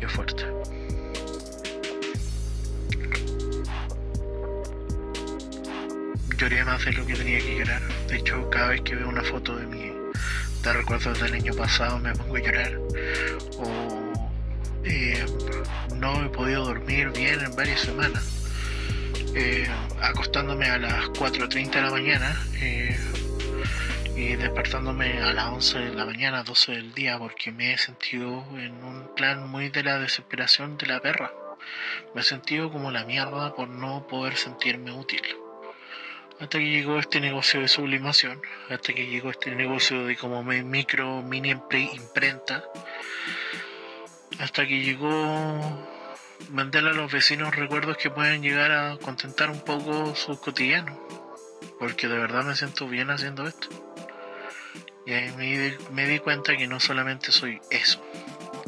[0.00, 0.44] Qué fuerte.
[6.36, 7.82] Lloré más de lo que tenía que llorar.
[8.08, 9.92] De hecho, cada vez que veo una foto de mi
[10.64, 12.80] de recuerdos del año pasado me pongo a llorar.
[14.86, 15.26] Eh,
[15.96, 18.36] no he podido dormir bien en varias semanas.
[19.34, 19.68] Eh,
[20.00, 22.96] acostándome a las 4.30 de la mañana eh,
[24.16, 28.46] y despertándome a las 11 de la mañana, 12 del día, porque me he sentido
[28.56, 31.32] en un plan muy de la desesperación de la perra.
[32.14, 35.22] me he sentido como la mierda por no poder sentirme útil.
[36.38, 41.22] Hasta que llegó este negocio de sublimación, hasta que llegó este negocio de como micro,
[41.22, 42.64] mini imprenta,
[44.38, 45.86] hasta que llegó
[46.50, 50.98] mandarle a los vecinos recuerdos que pueden llegar a contentar un poco su cotidiano,
[51.78, 53.68] porque de verdad me siento bien haciendo esto.
[55.06, 58.02] Y ahí me, di cuenta que no solamente soy eso,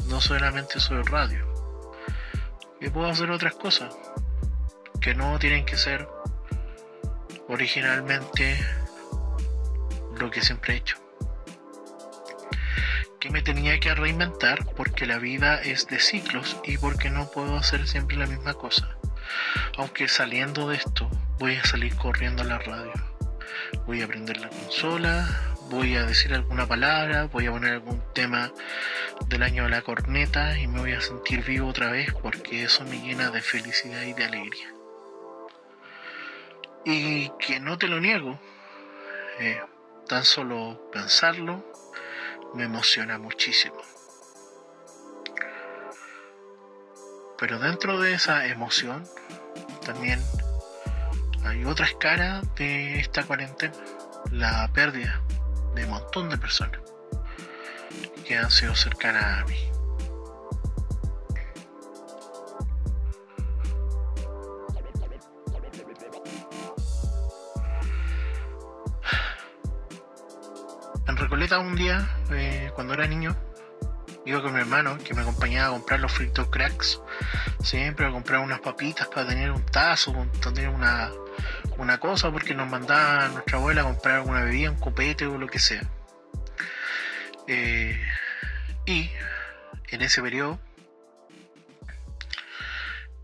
[0.07, 1.45] no solamente soy radio,
[2.79, 3.95] que puedo hacer otras cosas,
[5.01, 6.07] que no tienen que ser
[7.47, 8.57] originalmente
[10.17, 11.08] lo que siempre he hecho.
[13.19, 17.57] Que me tenía que reinventar porque la vida es de ciclos y porque no puedo
[17.57, 18.87] hacer siempre la misma cosa.
[19.77, 22.93] Aunque saliendo de esto voy a salir corriendo a la radio.
[23.85, 25.27] Voy a aprender la consola,
[25.69, 28.51] voy a decir alguna palabra, voy a poner algún tema
[29.27, 32.85] del año de la corneta y me voy a sentir vivo otra vez porque eso
[32.85, 34.73] me llena de felicidad y de alegría.
[36.85, 38.39] Y que no te lo niego,
[39.39, 39.61] eh,
[40.07, 41.68] tan solo pensarlo
[42.53, 43.81] me emociona muchísimo.
[47.37, 49.07] Pero dentro de esa emoción
[49.85, 50.21] también
[51.45, 53.73] hay otra escala de esta cuarentena,
[54.31, 55.21] la pérdida
[55.75, 56.81] de un montón de personas
[58.25, 59.68] que han sido cercanas a mí.
[71.19, 73.35] Recoleta un día, eh, cuando era niño,
[74.25, 77.01] iba con mi hermano que me acompañaba a comprar los fritos cracks.
[77.61, 81.11] Siempre a comprar unas papitas para tener un tazo, tener una,
[81.77, 85.47] una cosa, porque nos mandaba nuestra abuela a comprar alguna bebida, un copete o lo
[85.47, 85.83] que sea.
[87.47, 88.01] Eh,
[88.85, 89.11] y
[89.89, 90.57] en ese periodo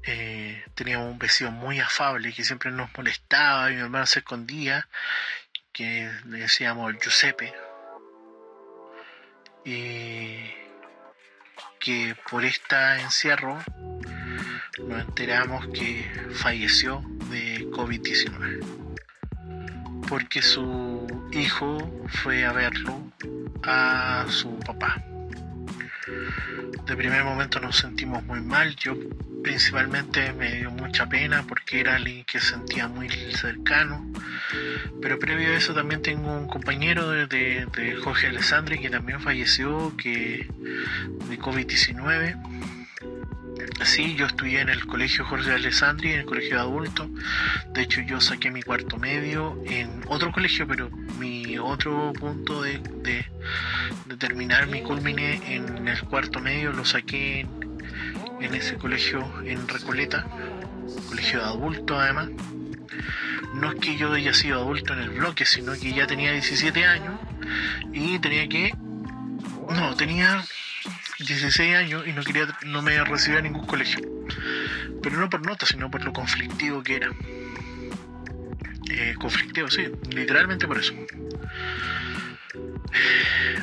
[0.03, 4.89] eh, teníamos un vecino muy afable que siempre nos molestaba y mi hermano se escondía,
[5.71, 7.53] que le decíamos Giuseppe.
[9.65, 10.37] Y
[11.79, 13.57] que por este encierro
[14.87, 18.59] nos enteramos que falleció de COVID-19.
[20.07, 21.77] Porque su hijo
[22.23, 23.11] fue a verlo
[23.63, 25.03] a su papá.
[26.85, 28.95] De primer momento nos sentimos muy mal, yo
[29.43, 34.11] principalmente me dio mucha pena porque era alguien que sentía muy cercano,
[35.01, 40.47] pero previo a eso también tengo un compañero de, Jorge Alessandri que también falleció que
[41.29, 42.84] de COVID-19
[43.83, 47.07] Sí, yo estudié en el colegio Jorge Alessandri, en el colegio de adultos.
[47.73, 50.89] De hecho, yo saqué mi cuarto medio en otro colegio, pero
[51.19, 53.25] mi otro punto de, de,
[54.17, 57.47] terminar mi culmine en el cuarto medio lo saqué
[58.41, 60.25] en, ese colegio en Recoleta,
[61.09, 62.29] colegio de adultos además.
[63.53, 66.85] No es que yo haya sido adulto en el bloque, sino que ya tenía 17
[66.85, 67.15] años
[67.93, 68.73] y tenía que...
[69.69, 70.43] No, tenía
[71.19, 73.99] 16 años y no quería no me recibir a ningún colegio.
[75.01, 77.09] Pero no por nota, sino por lo conflictivo que era.
[78.89, 80.93] Eh, conflictivo, sí, literalmente por eso.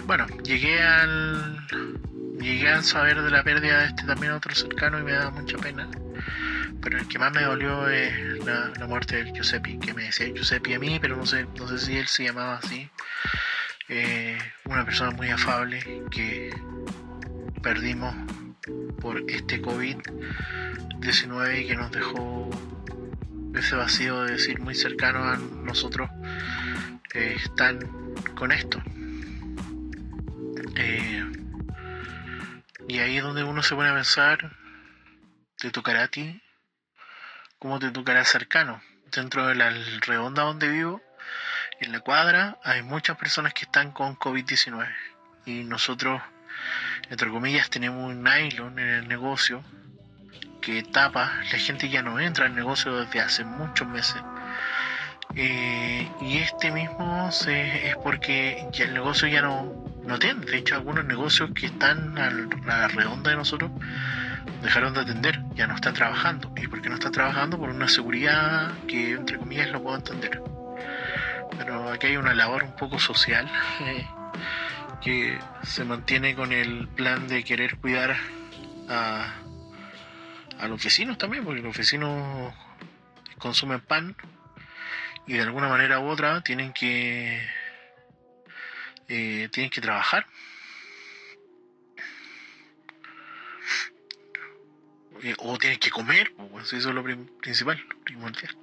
[0.06, 1.66] Bueno, llegué al.
[2.38, 5.58] Llegué a saber de la pérdida de este también otro cercano y me da mucha
[5.58, 5.88] pena.
[6.80, 10.74] Pero el que más me dolió es la, muerte del Giuseppe, que me decía Giuseppe
[10.74, 12.90] a mí, pero no sé, no sé si él se llamaba así.
[13.88, 16.50] Eh, una persona muy afable que
[17.62, 18.14] perdimos
[19.00, 22.50] por este COVID-19 que nos dejó
[23.54, 26.10] ese vacío de decir muy cercano a nosotros
[27.14, 27.78] eh, están
[28.34, 28.82] con esto.
[30.76, 31.24] Eh,
[32.88, 34.56] y ahí es donde uno se pone a pensar,
[35.56, 36.42] te tocará a ti,
[37.58, 38.82] como te tocará cercano.
[39.14, 39.70] Dentro de la
[40.00, 41.02] redonda donde vivo,
[41.80, 44.88] en la cuadra, hay muchas personas que están con COVID-19
[45.44, 46.22] y nosotros
[47.12, 49.62] entre comillas, tenemos un nylon en el negocio
[50.62, 54.16] que tapa, la gente ya no entra al negocio desde hace muchos meses.
[55.34, 59.74] Eh, y este mismo es porque ya el negocio ya no,
[60.06, 60.46] no tiene.
[60.46, 63.70] De hecho, algunos negocios que están a la redonda de nosotros
[64.62, 66.50] dejaron de atender, ya no están trabajando.
[66.56, 67.58] ¿Y por qué no están trabajando?
[67.58, 70.42] Por una seguridad que, entre comillas, lo puedo entender.
[71.58, 73.50] Pero aquí hay una labor un poco social.
[73.82, 74.06] Eh,
[75.02, 78.16] que se mantiene con el plan de querer cuidar
[78.88, 79.34] a,
[80.58, 82.54] a los vecinos también, porque los vecinos
[83.38, 84.16] consumen pan
[85.26, 87.46] y de alguna manera u otra tienen que
[89.08, 90.26] eh, tienen que trabajar.
[95.22, 98.56] eh, o tienes que comer, pues eso es lo principal, primordial.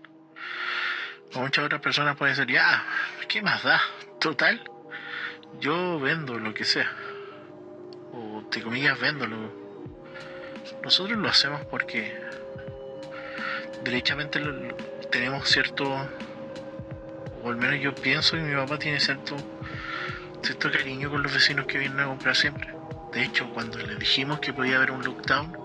[1.36, 2.84] Muchas otras personas puede ser, ya,
[3.28, 3.82] ¿qué más da?
[4.20, 4.62] Total,
[5.60, 6.92] yo vendo lo que sea.
[8.14, 9.38] O te comillas vendo lo...
[10.84, 12.14] Nosotros lo hacemos porque
[13.84, 14.76] derechamente lo-
[15.12, 16.08] tenemos cierto,
[17.44, 19.36] o al menos yo pienso que mi papá tiene cierto,
[20.44, 22.74] cierto cariño con los vecinos que vienen a comprar siempre.
[23.12, 25.58] De hecho, cuando le dijimos que podía haber un lockdown,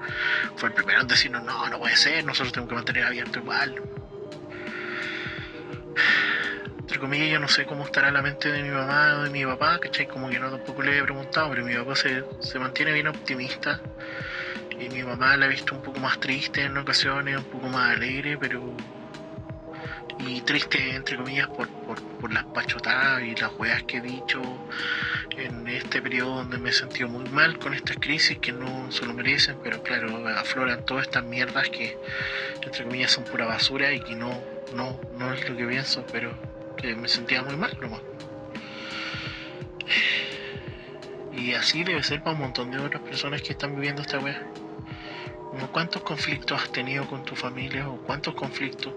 [0.57, 3.75] fue el primero en decirnos, no, no puede ser, nosotros tenemos que mantener abierto igual.
[7.05, 9.79] Comillas, yo no sé cómo estará la mente de mi mamá o de mi papá,
[9.79, 10.07] ¿cachai?
[10.07, 13.81] Como que no tampoco le he preguntado, pero mi papá se, se mantiene bien optimista.
[14.71, 17.97] Y mi mamá la he visto un poco más triste en ocasiones, un poco más
[17.97, 18.75] alegre, pero.
[20.27, 24.41] Y triste, entre comillas, por, por, por las pachotadas y las weas que he dicho
[25.37, 29.05] en este periodo donde me he sentido muy mal con estas crisis que no se
[29.05, 31.99] lo merecen, pero claro, afloran todas estas mierdas que,
[32.63, 34.41] entre comillas, son pura basura y que no,
[34.75, 36.33] no, no es lo que pienso, pero
[36.95, 38.01] me sentía muy mal nomás.
[41.33, 44.19] Y así debe ser para un montón de otras personas que están viviendo esta.
[44.19, 48.93] Como ¿Cuántos conflictos has tenido con tu familia o cuántos conflictos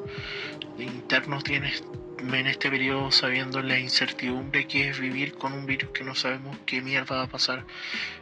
[0.77, 1.83] internos tienes
[2.19, 6.57] en este periodo sabiendo la incertidumbre que es vivir con un virus que no sabemos
[6.65, 7.65] qué mierda va a pasar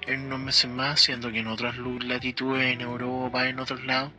[0.06, 4.12] en unos meses más, siendo que en otras latitudes, en Europa, en otros lados,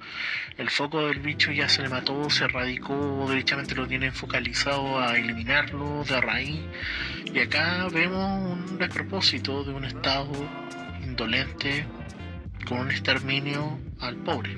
[0.56, 5.16] el foco del bicho ya se le mató, se erradicó, derechamente lo tienen focalizado a
[5.16, 6.60] eliminarlo de raíz.
[7.32, 10.30] Y acá vemos un despropósito de un estado
[11.02, 11.86] indolente
[12.66, 14.54] con un exterminio al pobre.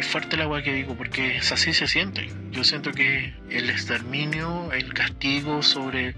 [0.00, 2.30] Es fuerte la agua que digo porque es así se siente.
[2.52, 6.14] Yo siento que el exterminio, el castigo sobre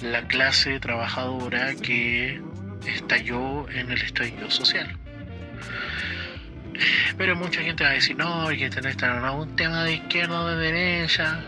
[0.00, 2.40] la clase trabajadora que
[2.86, 4.96] estalló en el estallido social.
[7.18, 8.96] Pero mucha gente va a decir, no, hay que tener
[9.34, 11.44] un tema de izquierda o de derecha.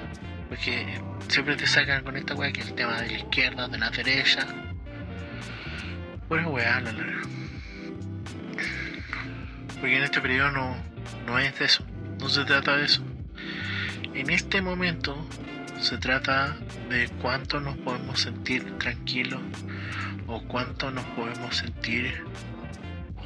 [0.50, 3.88] Porque siempre te sacan con esta weá que el tema de la izquierda, de la
[3.88, 4.46] derecha.
[6.28, 7.22] Pues weá, la larga.
[9.80, 10.91] Porque en este periodo no,
[11.26, 11.84] no es de eso,
[12.20, 13.02] no se trata de eso.
[14.14, 15.16] En este momento
[15.80, 16.56] se trata
[16.88, 19.40] de cuánto nos podemos sentir tranquilos
[20.26, 22.24] o cuánto nos podemos sentir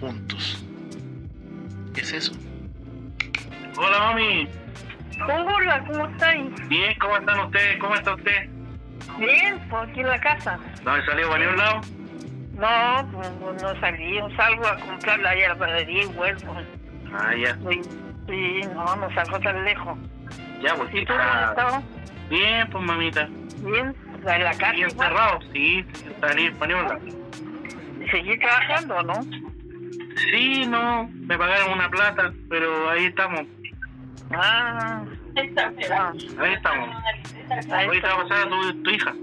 [0.01, 0.65] juntos.
[1.97, 2.33] Es eso.
[3.77, 4.49] Hola, mami.
[5.23, 6.69] Hola, ¿cómo estáis?
[6.69, 7.79] Bien, ¿cómo están ustedes?
[7.79, 8.49] ¿Cómo está usted?
[9.19, 10.59] Bien, pues aquí en la casa.
[10.85, 11.81] ¿No he salido para ningún lado?
[12.55, 16.57] No, pues pues, no salí, salgo a comprar la hierbadería y vuelvo.
[17.13, 17.55] Ah, ya.
[17.69, 17.81] Sí,
[18.29, 19.99] sí, no, no salgo tan lejos.
[20.63, 20.99] Ya, pues sí.
[20.99, 21.83] ¿Y tú cómo ah?
[22.31, 23.29] Bien, pues mamita.
[23.59, 23.95] Bien,
[24.25, 24.73] en la casa.
[24.73, 25.07] Bien igual.
[25.09, 25.85] encerrado, sí,
[26.21, 27.01] salir ningún lado.
[28.11, 29.15] ¿Seguí trabajando, no?
[30.31, 33.41] Sí, no, me pagaron una plata, pero ahí estamos,
[34.33, 35.05] Ah, ah,
[35.37, 36.91] ahí estamos.
[37.71, 39.15] ahí Hoy te va a pasar a tu, tu hija.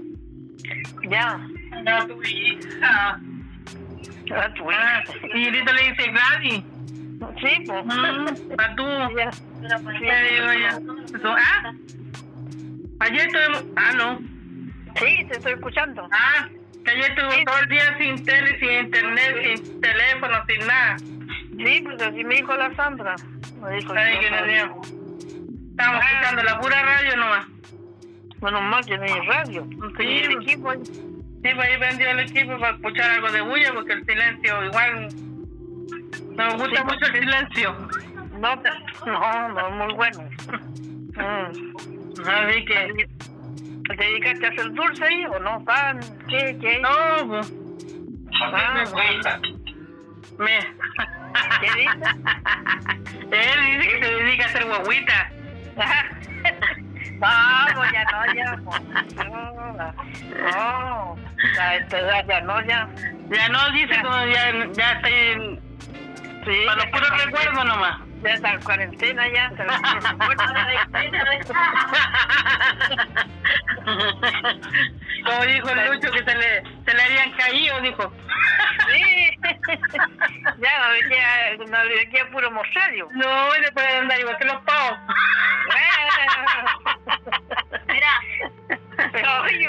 [1.08, 1.36] ya.
[1.84, 2.80] No, tu hija.
[2.82, 3.18] Ah,
[4.54, 5.36] tu Ah, hija.
[5.36, 6.64] y ahorita le dice Gladys.
[7.40, 7.84] Sí, pues.
[8.58, 8.84] ¿A tú?
[9.16, 9.30] Ya.
[10.00, 10.80] Ya digo ya.
[11.24, 11.72] ¿Ah?
[13.00, 13.64] Ayer estuvimos...
[13.76, 14.18] Ah, no.
[14.96, 16.08] Sí, te estoy escuchando.
[16.12, 16.48] Ah,
[16.84, 20.96] que ayer estuvimos todo el día sin tele, sin internet, sin teléfono, sin nada.
[20.98, 23.16] Sí, pues así me dijo la Sandra.
[23.60, 24.70] Me dijo Ay, que no tenía.
[25.70, 27.46] Estábamos escuchando la pura radio nomás.
[28.40, 29.66] Menos mal que no hay radio.
[29.96, 30.46] Sí, Y el pues.
[30.46, 30.72] equipo.
[30.74, 35.08] Sí, pues ahí prendió el equipo para escuchar algo de bulla, porque el silencio igual...
[36.36, 37.88] No me gusta Sí, mucho el silencio.
[38.38, 38.56] No,
[39.06, 40.28] no, no, muy bueno.
[41.16, 42.28] Mm.
[42.28, 43.08] Así que...
[43.86, 45.62] ¿Te dedicaste a hacer dulce ahí o no?
[45.64, 46.00] ¿Pan?
[46.28, 46.56] ¿Qué?
[46.60, 46.78] ¿Qué?
[46.80, 47.52] No, pues...
[48.42, 48.84] Ah,
[50.38, 50.58] Me...
[51.60, 52.14] ¿Qué dices?
[53.30, 55.32] Él dice que se dedica a hacer guaguitas.
[57.18, 58.58] Vamos, ya no, ya.
[58.64, 58.80] pues.
[59.16, 61.16] No, no.
[61.60, 62.88] A esta edad ya no, ya.
[63.30, 65.60] Ya no, dice como ya, ya estoy en-
[66.44, 67.98] Sí, para los puros recuerdos nomás.
[68.22, 69.46] Ya está en cuarentena, ya.
[69.48, 69.64] Está
[71.04, 71.14] en
[75.24, 78.12] Como dijo el Lucho que se le, se le habían caído, dijo.
[78.88, 79.38] Sí.
[80.58, 83.08] Ya no le queda, no le queda puro mostrario.
[83.12, 84.98] No, después de andar igual que los pavos.
[87.88, 88.20] Mira.
[89.42, 89.68] Oye,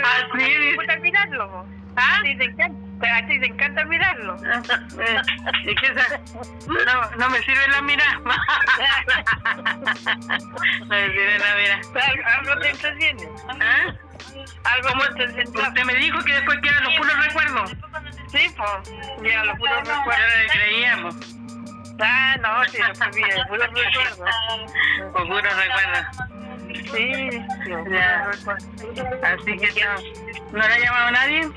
[1.01, 1.49] mirarlo.
[1.49, 1.65] po.
[1.97, 2.17] ¿Ah?
[2.19, 3.47] A ti te encanta, a ti te
[5.75, 6.19] que esa-
[6.67, 8.19] no, no me sirve la mirada.
[10.79, 11.81] no me sirve la mirada.
[12.37, 13.29] Algo- te entretiene.
[13.61, 13.93] ¿Ah?
[14.63, 15.67] Algo te entretiene.
[15.67, 17.71] Usted me dijo que después quedan los puros recuerdos.
[18.31, 18.91] Sí, pues.
[19.23, 20.21] Ya lo puro Ya recuerdo.
[20.21, 21.15] no le creíamos.
[22.01, 24.25] Ah, no, sí, después viene puro recuerdo.
[25.13, 26.25] Por puro recuerdo.
[26.91, 27.29] Sí,
[27.91, 28.29] Ya.
[29.23, 29.91] Así que no,
[30.51, 31.49] ¿no le ha llamado a nadie?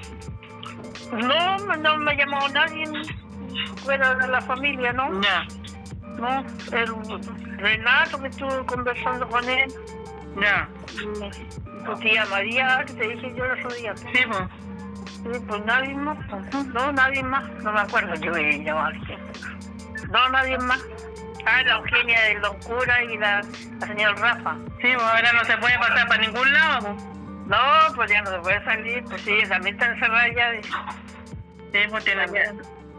[1.13, 2.85] No, no me llamó nadie
[3.85, 5.21] fuera de la familia, ¿no?
[5.21, 5.47] Ya,
[6.19, 9.73] No, el Renato que estuve conversando con él,
[10.37, 13.97] y tu tía María, que te dije yo el otro día.
[13.97, 14.41] Sí, pues.
[15.09, 18.95] Sí, pues nadie más, pues, no, nadie más, no me acuerdo yo de llamar.
[20.11, 20.81] No, nadie más.
[21.45, 23.41] Ah, la Eugenia del Don Cura y la,
[23.81, 24.55] la señora Rafa.
[24.81, 26.95] Sí, pues ahora no se puede pasar para ningún lado.
[26.95, 27.18] pues.
[27.49, 27.57] No,
[27.95, 30.53] pues ya no se puede salir, pues sí, también está encerrada ya.
[31.73, 32.43] Sí, pues tienen que,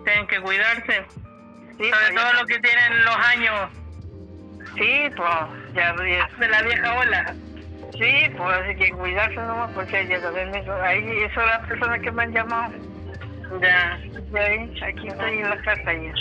[0.04, 1.06] tienen que cuidarse.
[1.78, 3.70] Sí, Sobre pues, todo ya- los que tienen los años
[4.76, 5.30] Sí, pues
[5.74, 7.36] ya, ya- de la vieja ola.
[7.94, 12.00] sí, pues hay que cuidarse nomás, porque ya también eso, ahí, eso son las personas
[12.02, 12.74] que me han llamado.
[13.62, 13.98] Ya.
[14.32, 16.12] De ahí, aquí estoy en la casa y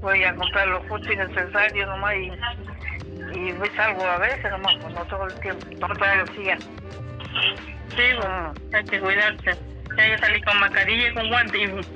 [0.00, 2.32] voy a comprar lo justo y necesario nomás y,
[3.38, 6.58] y salgo a veces nomás, pues no todo el tiempo, no todos los días.
[7.96, 9.50] Sí, pues hay que cuidarse.
[9.98, 11.86] Hay que salir con mascarilla y con guantes.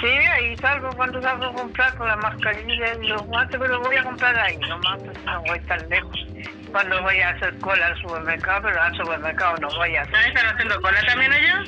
[0.00, 3.96] Sí, ahí salgo cuando salgo a comprar con la mascarilla y los guantes, pero voy
[3.96, 6.26] a comprar ahí nomás, pues no voy tan lejos.
[6.70, 10.16] Cuando voy a hacer cola al supermercado, pero al supermercado no voy a hacer.
[10.16, 11.64] ¿Ah, están haciendo cola también allá?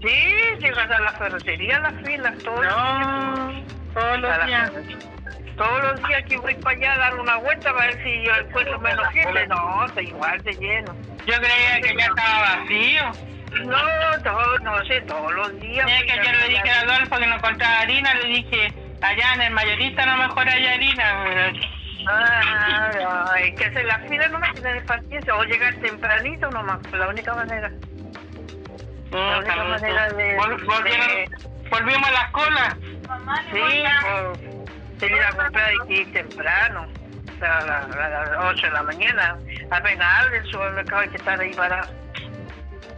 [0.00, 2.62] Sí, llegas a la ferretería, las filas, todo.
[2.62, 3.64] No,
[3.94, 4.72] todos los días.
[5.56, 8.34] Todos los días que voy para allá a dar una vuelta para ver si yo
[8.34, 9.46] encuentro menos gente.
[9.46, 10.94] No, está igual de lleno.
[11.26, 13.12] Yo creía que ya estaba vacío.
[13.64, 13.78] No,
[14.24, 15.88] todo, no sé, todos los días.
[15.88, 19.42] Es que yo le dije a Adolfo que no encontraba harina, le dije, allá en
[19.42, 21.52] el mayorista a lo mejor hay harina.
[22.06, 27.32] Ah, hay que hacer la fila nomás, tener paciencia, o llegar tempranito nomás, la única
[27.32, 27.70] manera.
[29.12, 30.36] La única manera de...
[30.36, 32.76] Volvieron- Volvimos a las colas.
[33.52, 33.82] Sí,
[34.98, 36.86] tenía que comprar aquí temprano,
[37.40, 39.38] o a, la- a las 8 de la mañana.
[39.70, 41.86] Apenas abre el supermercado hay que estar ahí para,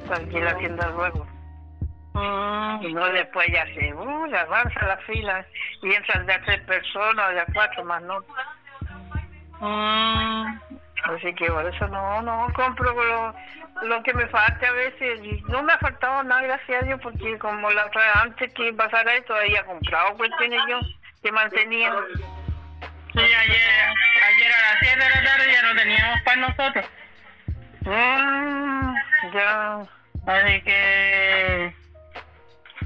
[0.08, 1.26] la tienda luego.
[2.82, 5.44] Y no después ya se uh, ya avanza la fila
[5.82, 8.20] y entran de a tres personas, de a cuatro más no.
[9.60, 10.60] Mm.
[11.04, 13.34] Así que por eso no, no compro lo,
[13.82, 15.20] lo que me falte a veces.
[15.24, 18.72] Y no me ha faltado nada, gracias a Dios, porque como la otra antes que
[18.72, 20.80] pasara esto, había comprado cuestiones yo
[21.26, 21.92] que mantenía.
[23.12, 23.90] Sí, ayer,
[24.26, 26.84] ayer a las 7 de la tarde ya no teníamos para nosotros.
[27.80, 28.94] Mm,
[29.34, 29.78] ya.
[30.26, 31.74] Así que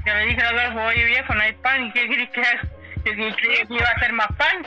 [0.05, 2.61] yo le dije a Adolfo, oye viejo, no hay pan, ¿y qué querés que haga?
[3.05, 4.65] Yo que iba a hacer más pan.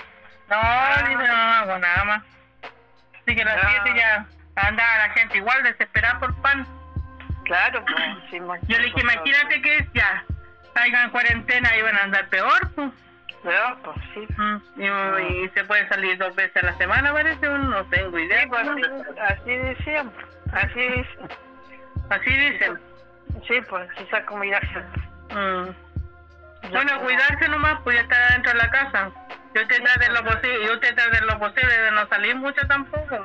[0.51, 2.22] No, dice, no hago nada más.
[3.22, 3.83] Así que a las Ah.
[3.85, 6.64] 7 ya andaba la gente igual desesperada por pan.
[7.45, 8.05] Claro, pues.
[8.31, 10.25] sí, Yo le dije, imagínate que ya
[10.75, 12.91] salgan en cuarentena y van a andar peor, pues.
[13.45, 14.27] Pero, pues sí.
[14.37, 18.41] Mm, Y, y se puede salir dos veces a la semana, parece, no tengo idea.
[18.43, 18.83] Sí, pues así,
[19.21, 20.13] así decían.
[20.53, 21.29] Así dicen.
[22.11, 22.81] Así dicen.
[23.47, 24.85] Sí, pues quizás hacer.
[25.31, 26.71] Mm.
[26.71, 29.11] Bueno, cuidarse nomás, pues ya está dentro de la casa.
[29.55, 33.19] Y usted trate lo posible, y usted trate lo posible de no salir mucho tampoco.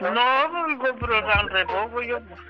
[0.00, 2.20] No, pues compro tan re poco yo.
[2.20, 2.40] pues.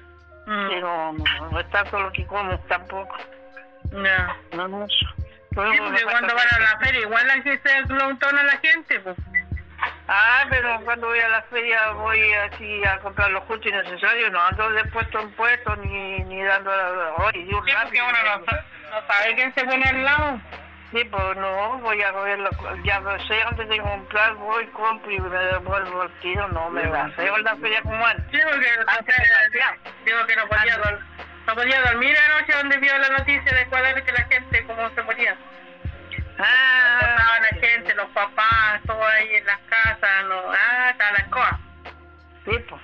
[0.46, 3.16] Mm, Que no, no, no es tanto lo que como tampoco.
[3.92, 4.36] ya.
[4.56, 5.06] No mucho.
[5.16, 5.25] Pero
[5.72, 9.16] Sí, porque cuando van a la feria, igual la que se aglutona la gente, pues.
[10.08, 14.30] Ah, pero cuando voy a la feria voy así a comprar lo justo y necesario,
[14.30, 16.70] no ando de puesto en puesto ni, ni dando
[17.18, 18.04] hoy un Sí, rápido.
[18.08, 20.40] uno no, no sabe quién se pone al lado.
[20.92, 22.12] Sí, pues no, voy a
[22.84, 26.86] ya lo sé, antes de comprar voy, compro y me devuelvo el tiro, no me
[26.86, 28.24] va a hacer la feria como antes.
[28.30, 29.76] Sí, porque Antes me hacía.
[30.04, 30.78] digo que no podía,
[31.46, 35.02] no podía dormir anoche donde vio la noticia de cuadrar que la gente cómo se
[35.02, 35.36] moría.
[36.38, 41.18] Ah, Estaba la gente, los papás, todo ahí en las casas, no, ah, está la
[41.18, 41.58] escoba.
[42.44, 42.82] sí, pues,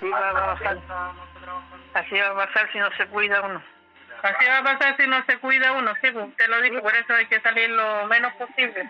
[0.00, 0.78] sí va a pasar.
[1.94, 3.62] Así va a pasar si no se cuida uno.
[4.22, 6.94] Así va a pasar si no se cuida uno, sí, pues usted lo dijo, por
[6.94, 8.88] eso hay que salir lo menos posible.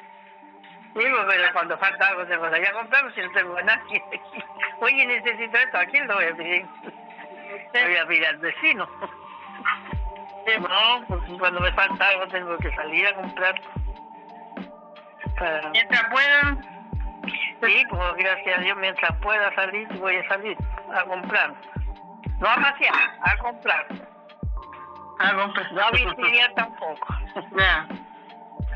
[0.93, 4.03] Sí, pues, pero cuando falta algo que ir a comprarlo si no tengo a nadie.
[4.81, 6.67] Oye, necesito esto, ¿a quién lo voy a pedir?
[7.73, 8.89] Le voy a pedir al vecino.
[10.61, 13.61] No, porque cuando me falta algo tengo que salir a comprar.
[15.39, 15.69] Para...
[15.71, 16.71] Mientras puedan,
[17.63, 20.57] Sí, pues gracias a Dios, mientras pueda salir, voy a salir
[20.95, 21.55] a comprar.
[22.41, 23.87] No a pasear, a comprar.
[25.19, 27.15] algo No a visitar tampoco.
[27.59, 27.87] Ya.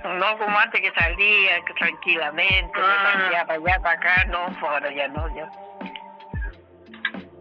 [0.04, 3.12] No como antes que salía que tranquilamente, me Ah.
[3.14, 5.48] salía para allá, para acá, no, ahora ya no, ya.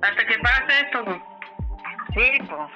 [0.03, 1.17] Hasta que pase esto, pues.
[2.13, 2.71] Sí, pues,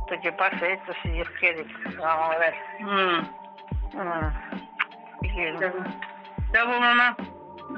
[0.00, 1.64] hasta que pase esto, si Dios quiere,
[1.98, 2.54] vamos a ver.
[2.80, 3.18] Mm.
[3.94, 4.32] Mm.
[6.52, 7.16] Ya, pues, mamá.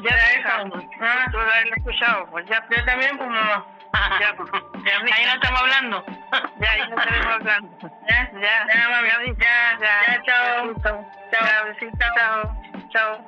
[0.03, 0.71] Ya, Ya, eso.
[0.71, 1.27] pues, Ah.
[1.31, 3.65] tú lo has escuchado, pues ya, Yo también, pues, mamá.
[4.21, 4.51] ya, pues,
[4.85, 6.05] ya, mi- Ahí no estamos hablando.
[6.61, 7.79] ya, ahí no estaremos hablando.
[8.09, 9.09] Ya, Ya, ya, mami.
[9.39, 10.75] Ya, ya, chao.
[10.83, 11.11] Chao.
[11.31, 12.55] Chao, besito, chao,
[12.93, 13.27] chao.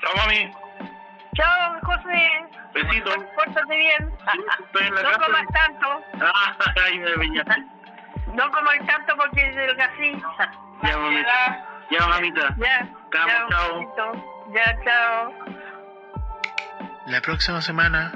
[0.00, 0.52] Chao, mami.
[1.34, 2.59] Chao, José.
[2.74, 3.10] Besito.
[3.34, 4.12] Pórtate bien.
[4.64, 5.24] Estoy en la No casa.
[5.26, 6.04] comas tanto.
[6.20, 6.56] Ah,
[6.86, 7.44] ay, me veía.
[8.34, 10.22] No comas tanto porque es delgasí.
[10.82, 11.66] Ya, mamita.
[11.90, 12.54] Ya, mamita.
[12.58, 12.88] Ya.
[13.12, 13.94] Chao.
[13.96, 14.44] chao.
[14.54, 15.34] Ya, chao.
[17.06, 18.12] La próxima semana,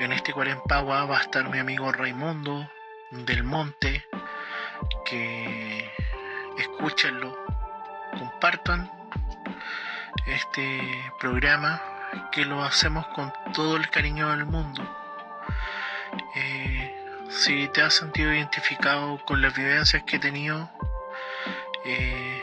[0.00, 2.68] en este Cuarempagua, va a estar mi amigo Raimundo
[3.10, 4.04] del Monte.
[5.04, 5.90] Que
[6.58, 7.36] escúchenlo,
[8.18, 8.90] compartan
[10.26, 10.80] este
[11.18, 11.80] programa
[12.32, 14.82] que lo hacemos con todo el cariño del mundo.
[16.34, 16.94] Eh,
[17.28, 20.70] si te has sentido identificado con las vivencias que he tenido,
[21.84, 22.42] eh,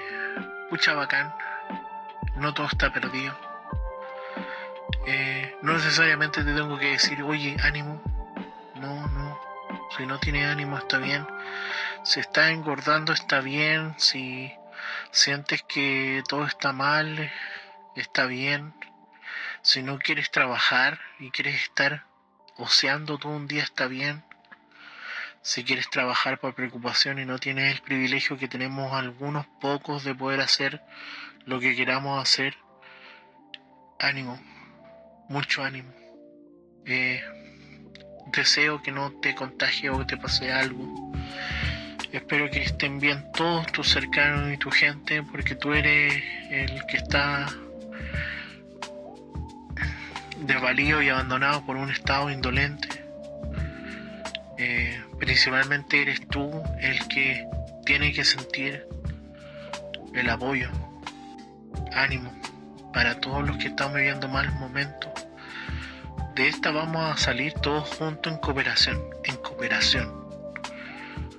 [0.70, 1.34] pucha bacán,
[2.36, 3.36] no todo está perdido.
[5.06, 8.02] Eh, no necesariamente te tengo que decir, oye, ánimo.
[8.76, 9.40] No, no.
[9.98, 11.28] Si no tiene ánimo está bien.
[12.04, 13.96] Si está engordando está bien.
[13.98, 14.54] Si
[15.12, 17.32] sientes que todo está mal,
[17.96, 18.74] está bien.
[19.64, 22.06] Si no quieres trabajar y quieres estar
[22.58, 24.24] oceando todo un día está bien.
[25.42, 30.14] Si quieres trabajar por preocupación y no tienes el privilegio que tenemos algunos pocos de
[30.14, 30.82] poder hacer
[31.46, 32.56] lo que queramos hacer,
[34.00, 34.40] ánimo
[35.30, 35.92] mucho ánimo.
[36.86, 37.22] Eh,
[38.28, 41.14] deseo que no te contagie o que te pase algo.
[42.12, 46.98] Espero que estén bien todos tus cercanos y tu gente, porque tú eres el que
[46.98, 47.48] está
[50.46, 52.90] desvalido y abandonado por un estado indolente.
[54.58, 57.48] Eh, principalmente eres tú el que
[57.86, 58.88] tiene que sentir
[60.14, 60.70] el apoyo,
[61.92, 62.32] ánimo
[62.94, 65.12] para todos los que están viviendo malos momentos.
[66.36, 70.24] De esta vamos a salir todos juntos en cooperación, en cooperación.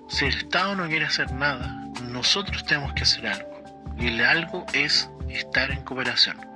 [0.08, 3.64] Si el Estado no quiere hacer nada, nosotros tenemos que hacer algo.
[3.98, 6.53] Y el algo es estar en cooperación.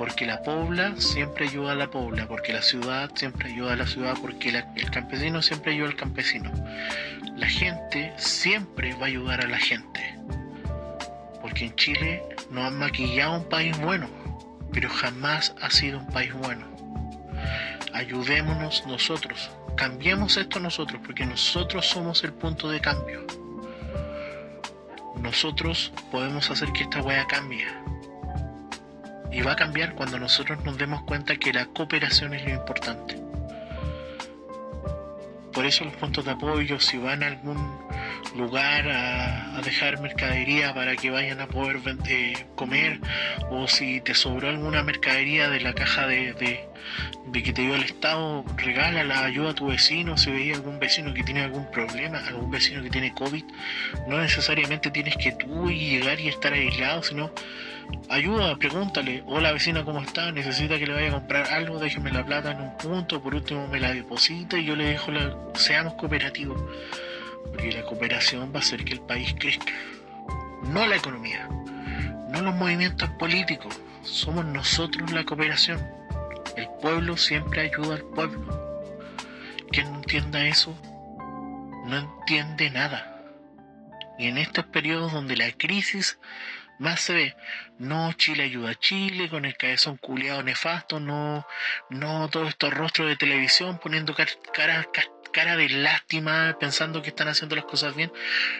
[0.00, 3.86] Porque la pobla siempre ayuda a la pobla, porque la ciudad siempre ayuda a la
[3.86, 6.50] ciudad, porque el campesino siempre ayuda al campesino.
[7.36, 10.00] La gente siempre va a ayudar a la gente.
[11.42, 14.08] Porque en Chile nos han maquillado un país bueno,
[14.72, 16.66] pero jamás ha sido un país bueno.
[17.92, 23.26] Ayudémonos nosotros, cambiemos esto nosotros, porque nosotros somos el punto de cambio.
[25.20, 27.66] Nosotros podemos hacer que esta wea cambie.
[29.32, 33.16] Y va a cambiar cuando nosotros nos demos cuenta que la cooperación es lo importante.
[35.52, 37.56] Por eso los puntos de apoyo, si van a algún
[38.36, 43.00] lugar a, a dejar mercadería para que vayan a poder ven- eh, comer,
[43.50, 46.68] o si te sobró alguna mercadería de la caja de, de,
[47.26, 51.12] de que te dio el Estado, regálala, ayuda a tu vecino, si veía algún vecino
[51.12, 53.44] que tiene algún problema, algún vecino que tiene COVID,
[54.06, 57.32] no necesariamente tienes que tú llegar y estar aislado, sino
[58.08, 60.32] ayuda, pregúntale, hola vecina, ¿cómo está?
[60.32, 63.68] Necesita que le vaya a comprar algo, déjeme la plata en un punto, por último
[63.68, 65.36] me la deposita y yo le dejo la...
[65.54, 66.60] Seamos cooperativos,
[67.50, 69.72] porque la cooperación va a hacer que el país crezca,
[70.64, 71.48] no la economía,
[72.30, 75.80] no los movimientos políticos, somos nosotros la cooperación.
[76.56, 78.40] El pueblo siempre ayuda al pueblo.
[79.70, 80.74] Quien no entienda eso,
[81.86, 83.22] no entiende nada.
[84.18, 86.18] Y en estos periodos donde la crisis
[86.80, 87.36] más se ve,
[87.78, 91.46] no Chile ayuda a Chile con el cabezón culiado nefasto, no,
[91.90, 97.10] no todos estos rostros de televisión poniendo car- cara, ca- cara de lástima pensando que
[97.10, 98.10] están haciendo las cosas bien,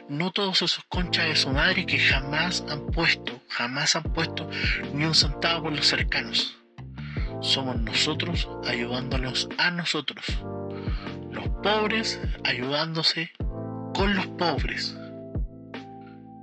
[0.08, 4.48] no todos esos conchas de su madre que jamás han puesto, jamás han puesto
[4.92, 6.56] ni un centavo por los cercanos.
[7.42, 10.26] Somos nosotros ayudándonos a nosotros.
[11.32, 13.32] Los pobres ayudándose
[13.94, 14.94] con los pobres.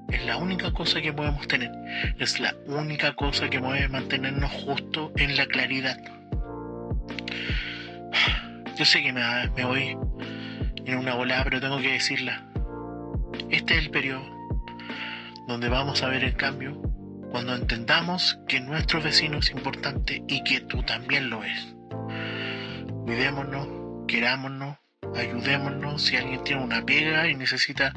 [0.09, 1.71] Es la única cosa que podemos tener.
[2.17, 5.97] Es la única cosa que puede mantenernos justo en la claridad.
[8.77, 9.97] Yo sé que me, voy
[10.85, 12.43] en una volada, pero tengo que decirla.
[13.49, 14.23] Este es el periodo
[15.47, 16.81] donde vamos a ver el cambio
[17.31, 21.75] cuando entendamos que nuestro vecino es importante y que tú también lo es.
[23.05, 23.67] Cuidémonos,
[24.07, 24.77] querámonos,
[25.15, 26.01] ayudémonos.
[26.01, 27.93] Si alguien tiene una pega y necesita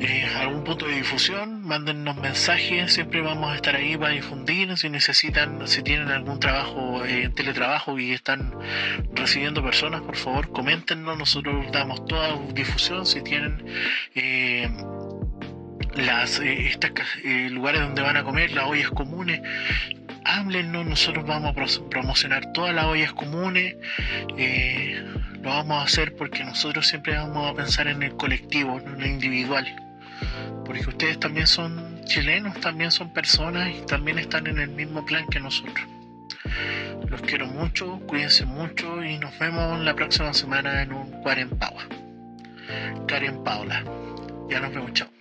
[0.00, 4.76] eh, algún punto de difusión, mándennos mensajes, siempre vamos a estar ahí para difundir.
[4.76, 8.54] Si necesitan, si tienen algún trabajo eh, teletrabajo y están
[9.14, 11.18] recibiendo personas, por favor, coméntenos.
[11.18, 13.06] Nosotros damos toda difusión.
[13.06, 13.64] Si tienen
[14.14, 14.68] eh,
[15.96, 16.92] las eh, estas
[17.50, 19.40] lugares donde van a comer, las ollas comunes.
[20.24, 23.76] Háblennos, nosotros vamos a pro- promocionar todas las ollas comunes.
[24.36, 25.02] eh,
[25.42, 29.00] lo vamos a hacer porque nosotros siempre vamos a pensar en el colectivo, no en
[29.00, 29.66] lo individual.
[30.64, 35.26] Porque ustedes también son chilenos, también son personas y también están en el mismo plan
[35.26, 35.86] que nosotros.
[37.08, 41.50] Los quiero mucho, cuídense mucho y nos vemos la próxima semana en un Karen.
[43.06, 43.82] Karen Paula.
[44.50, 45.17] Ya nos vemos, chao.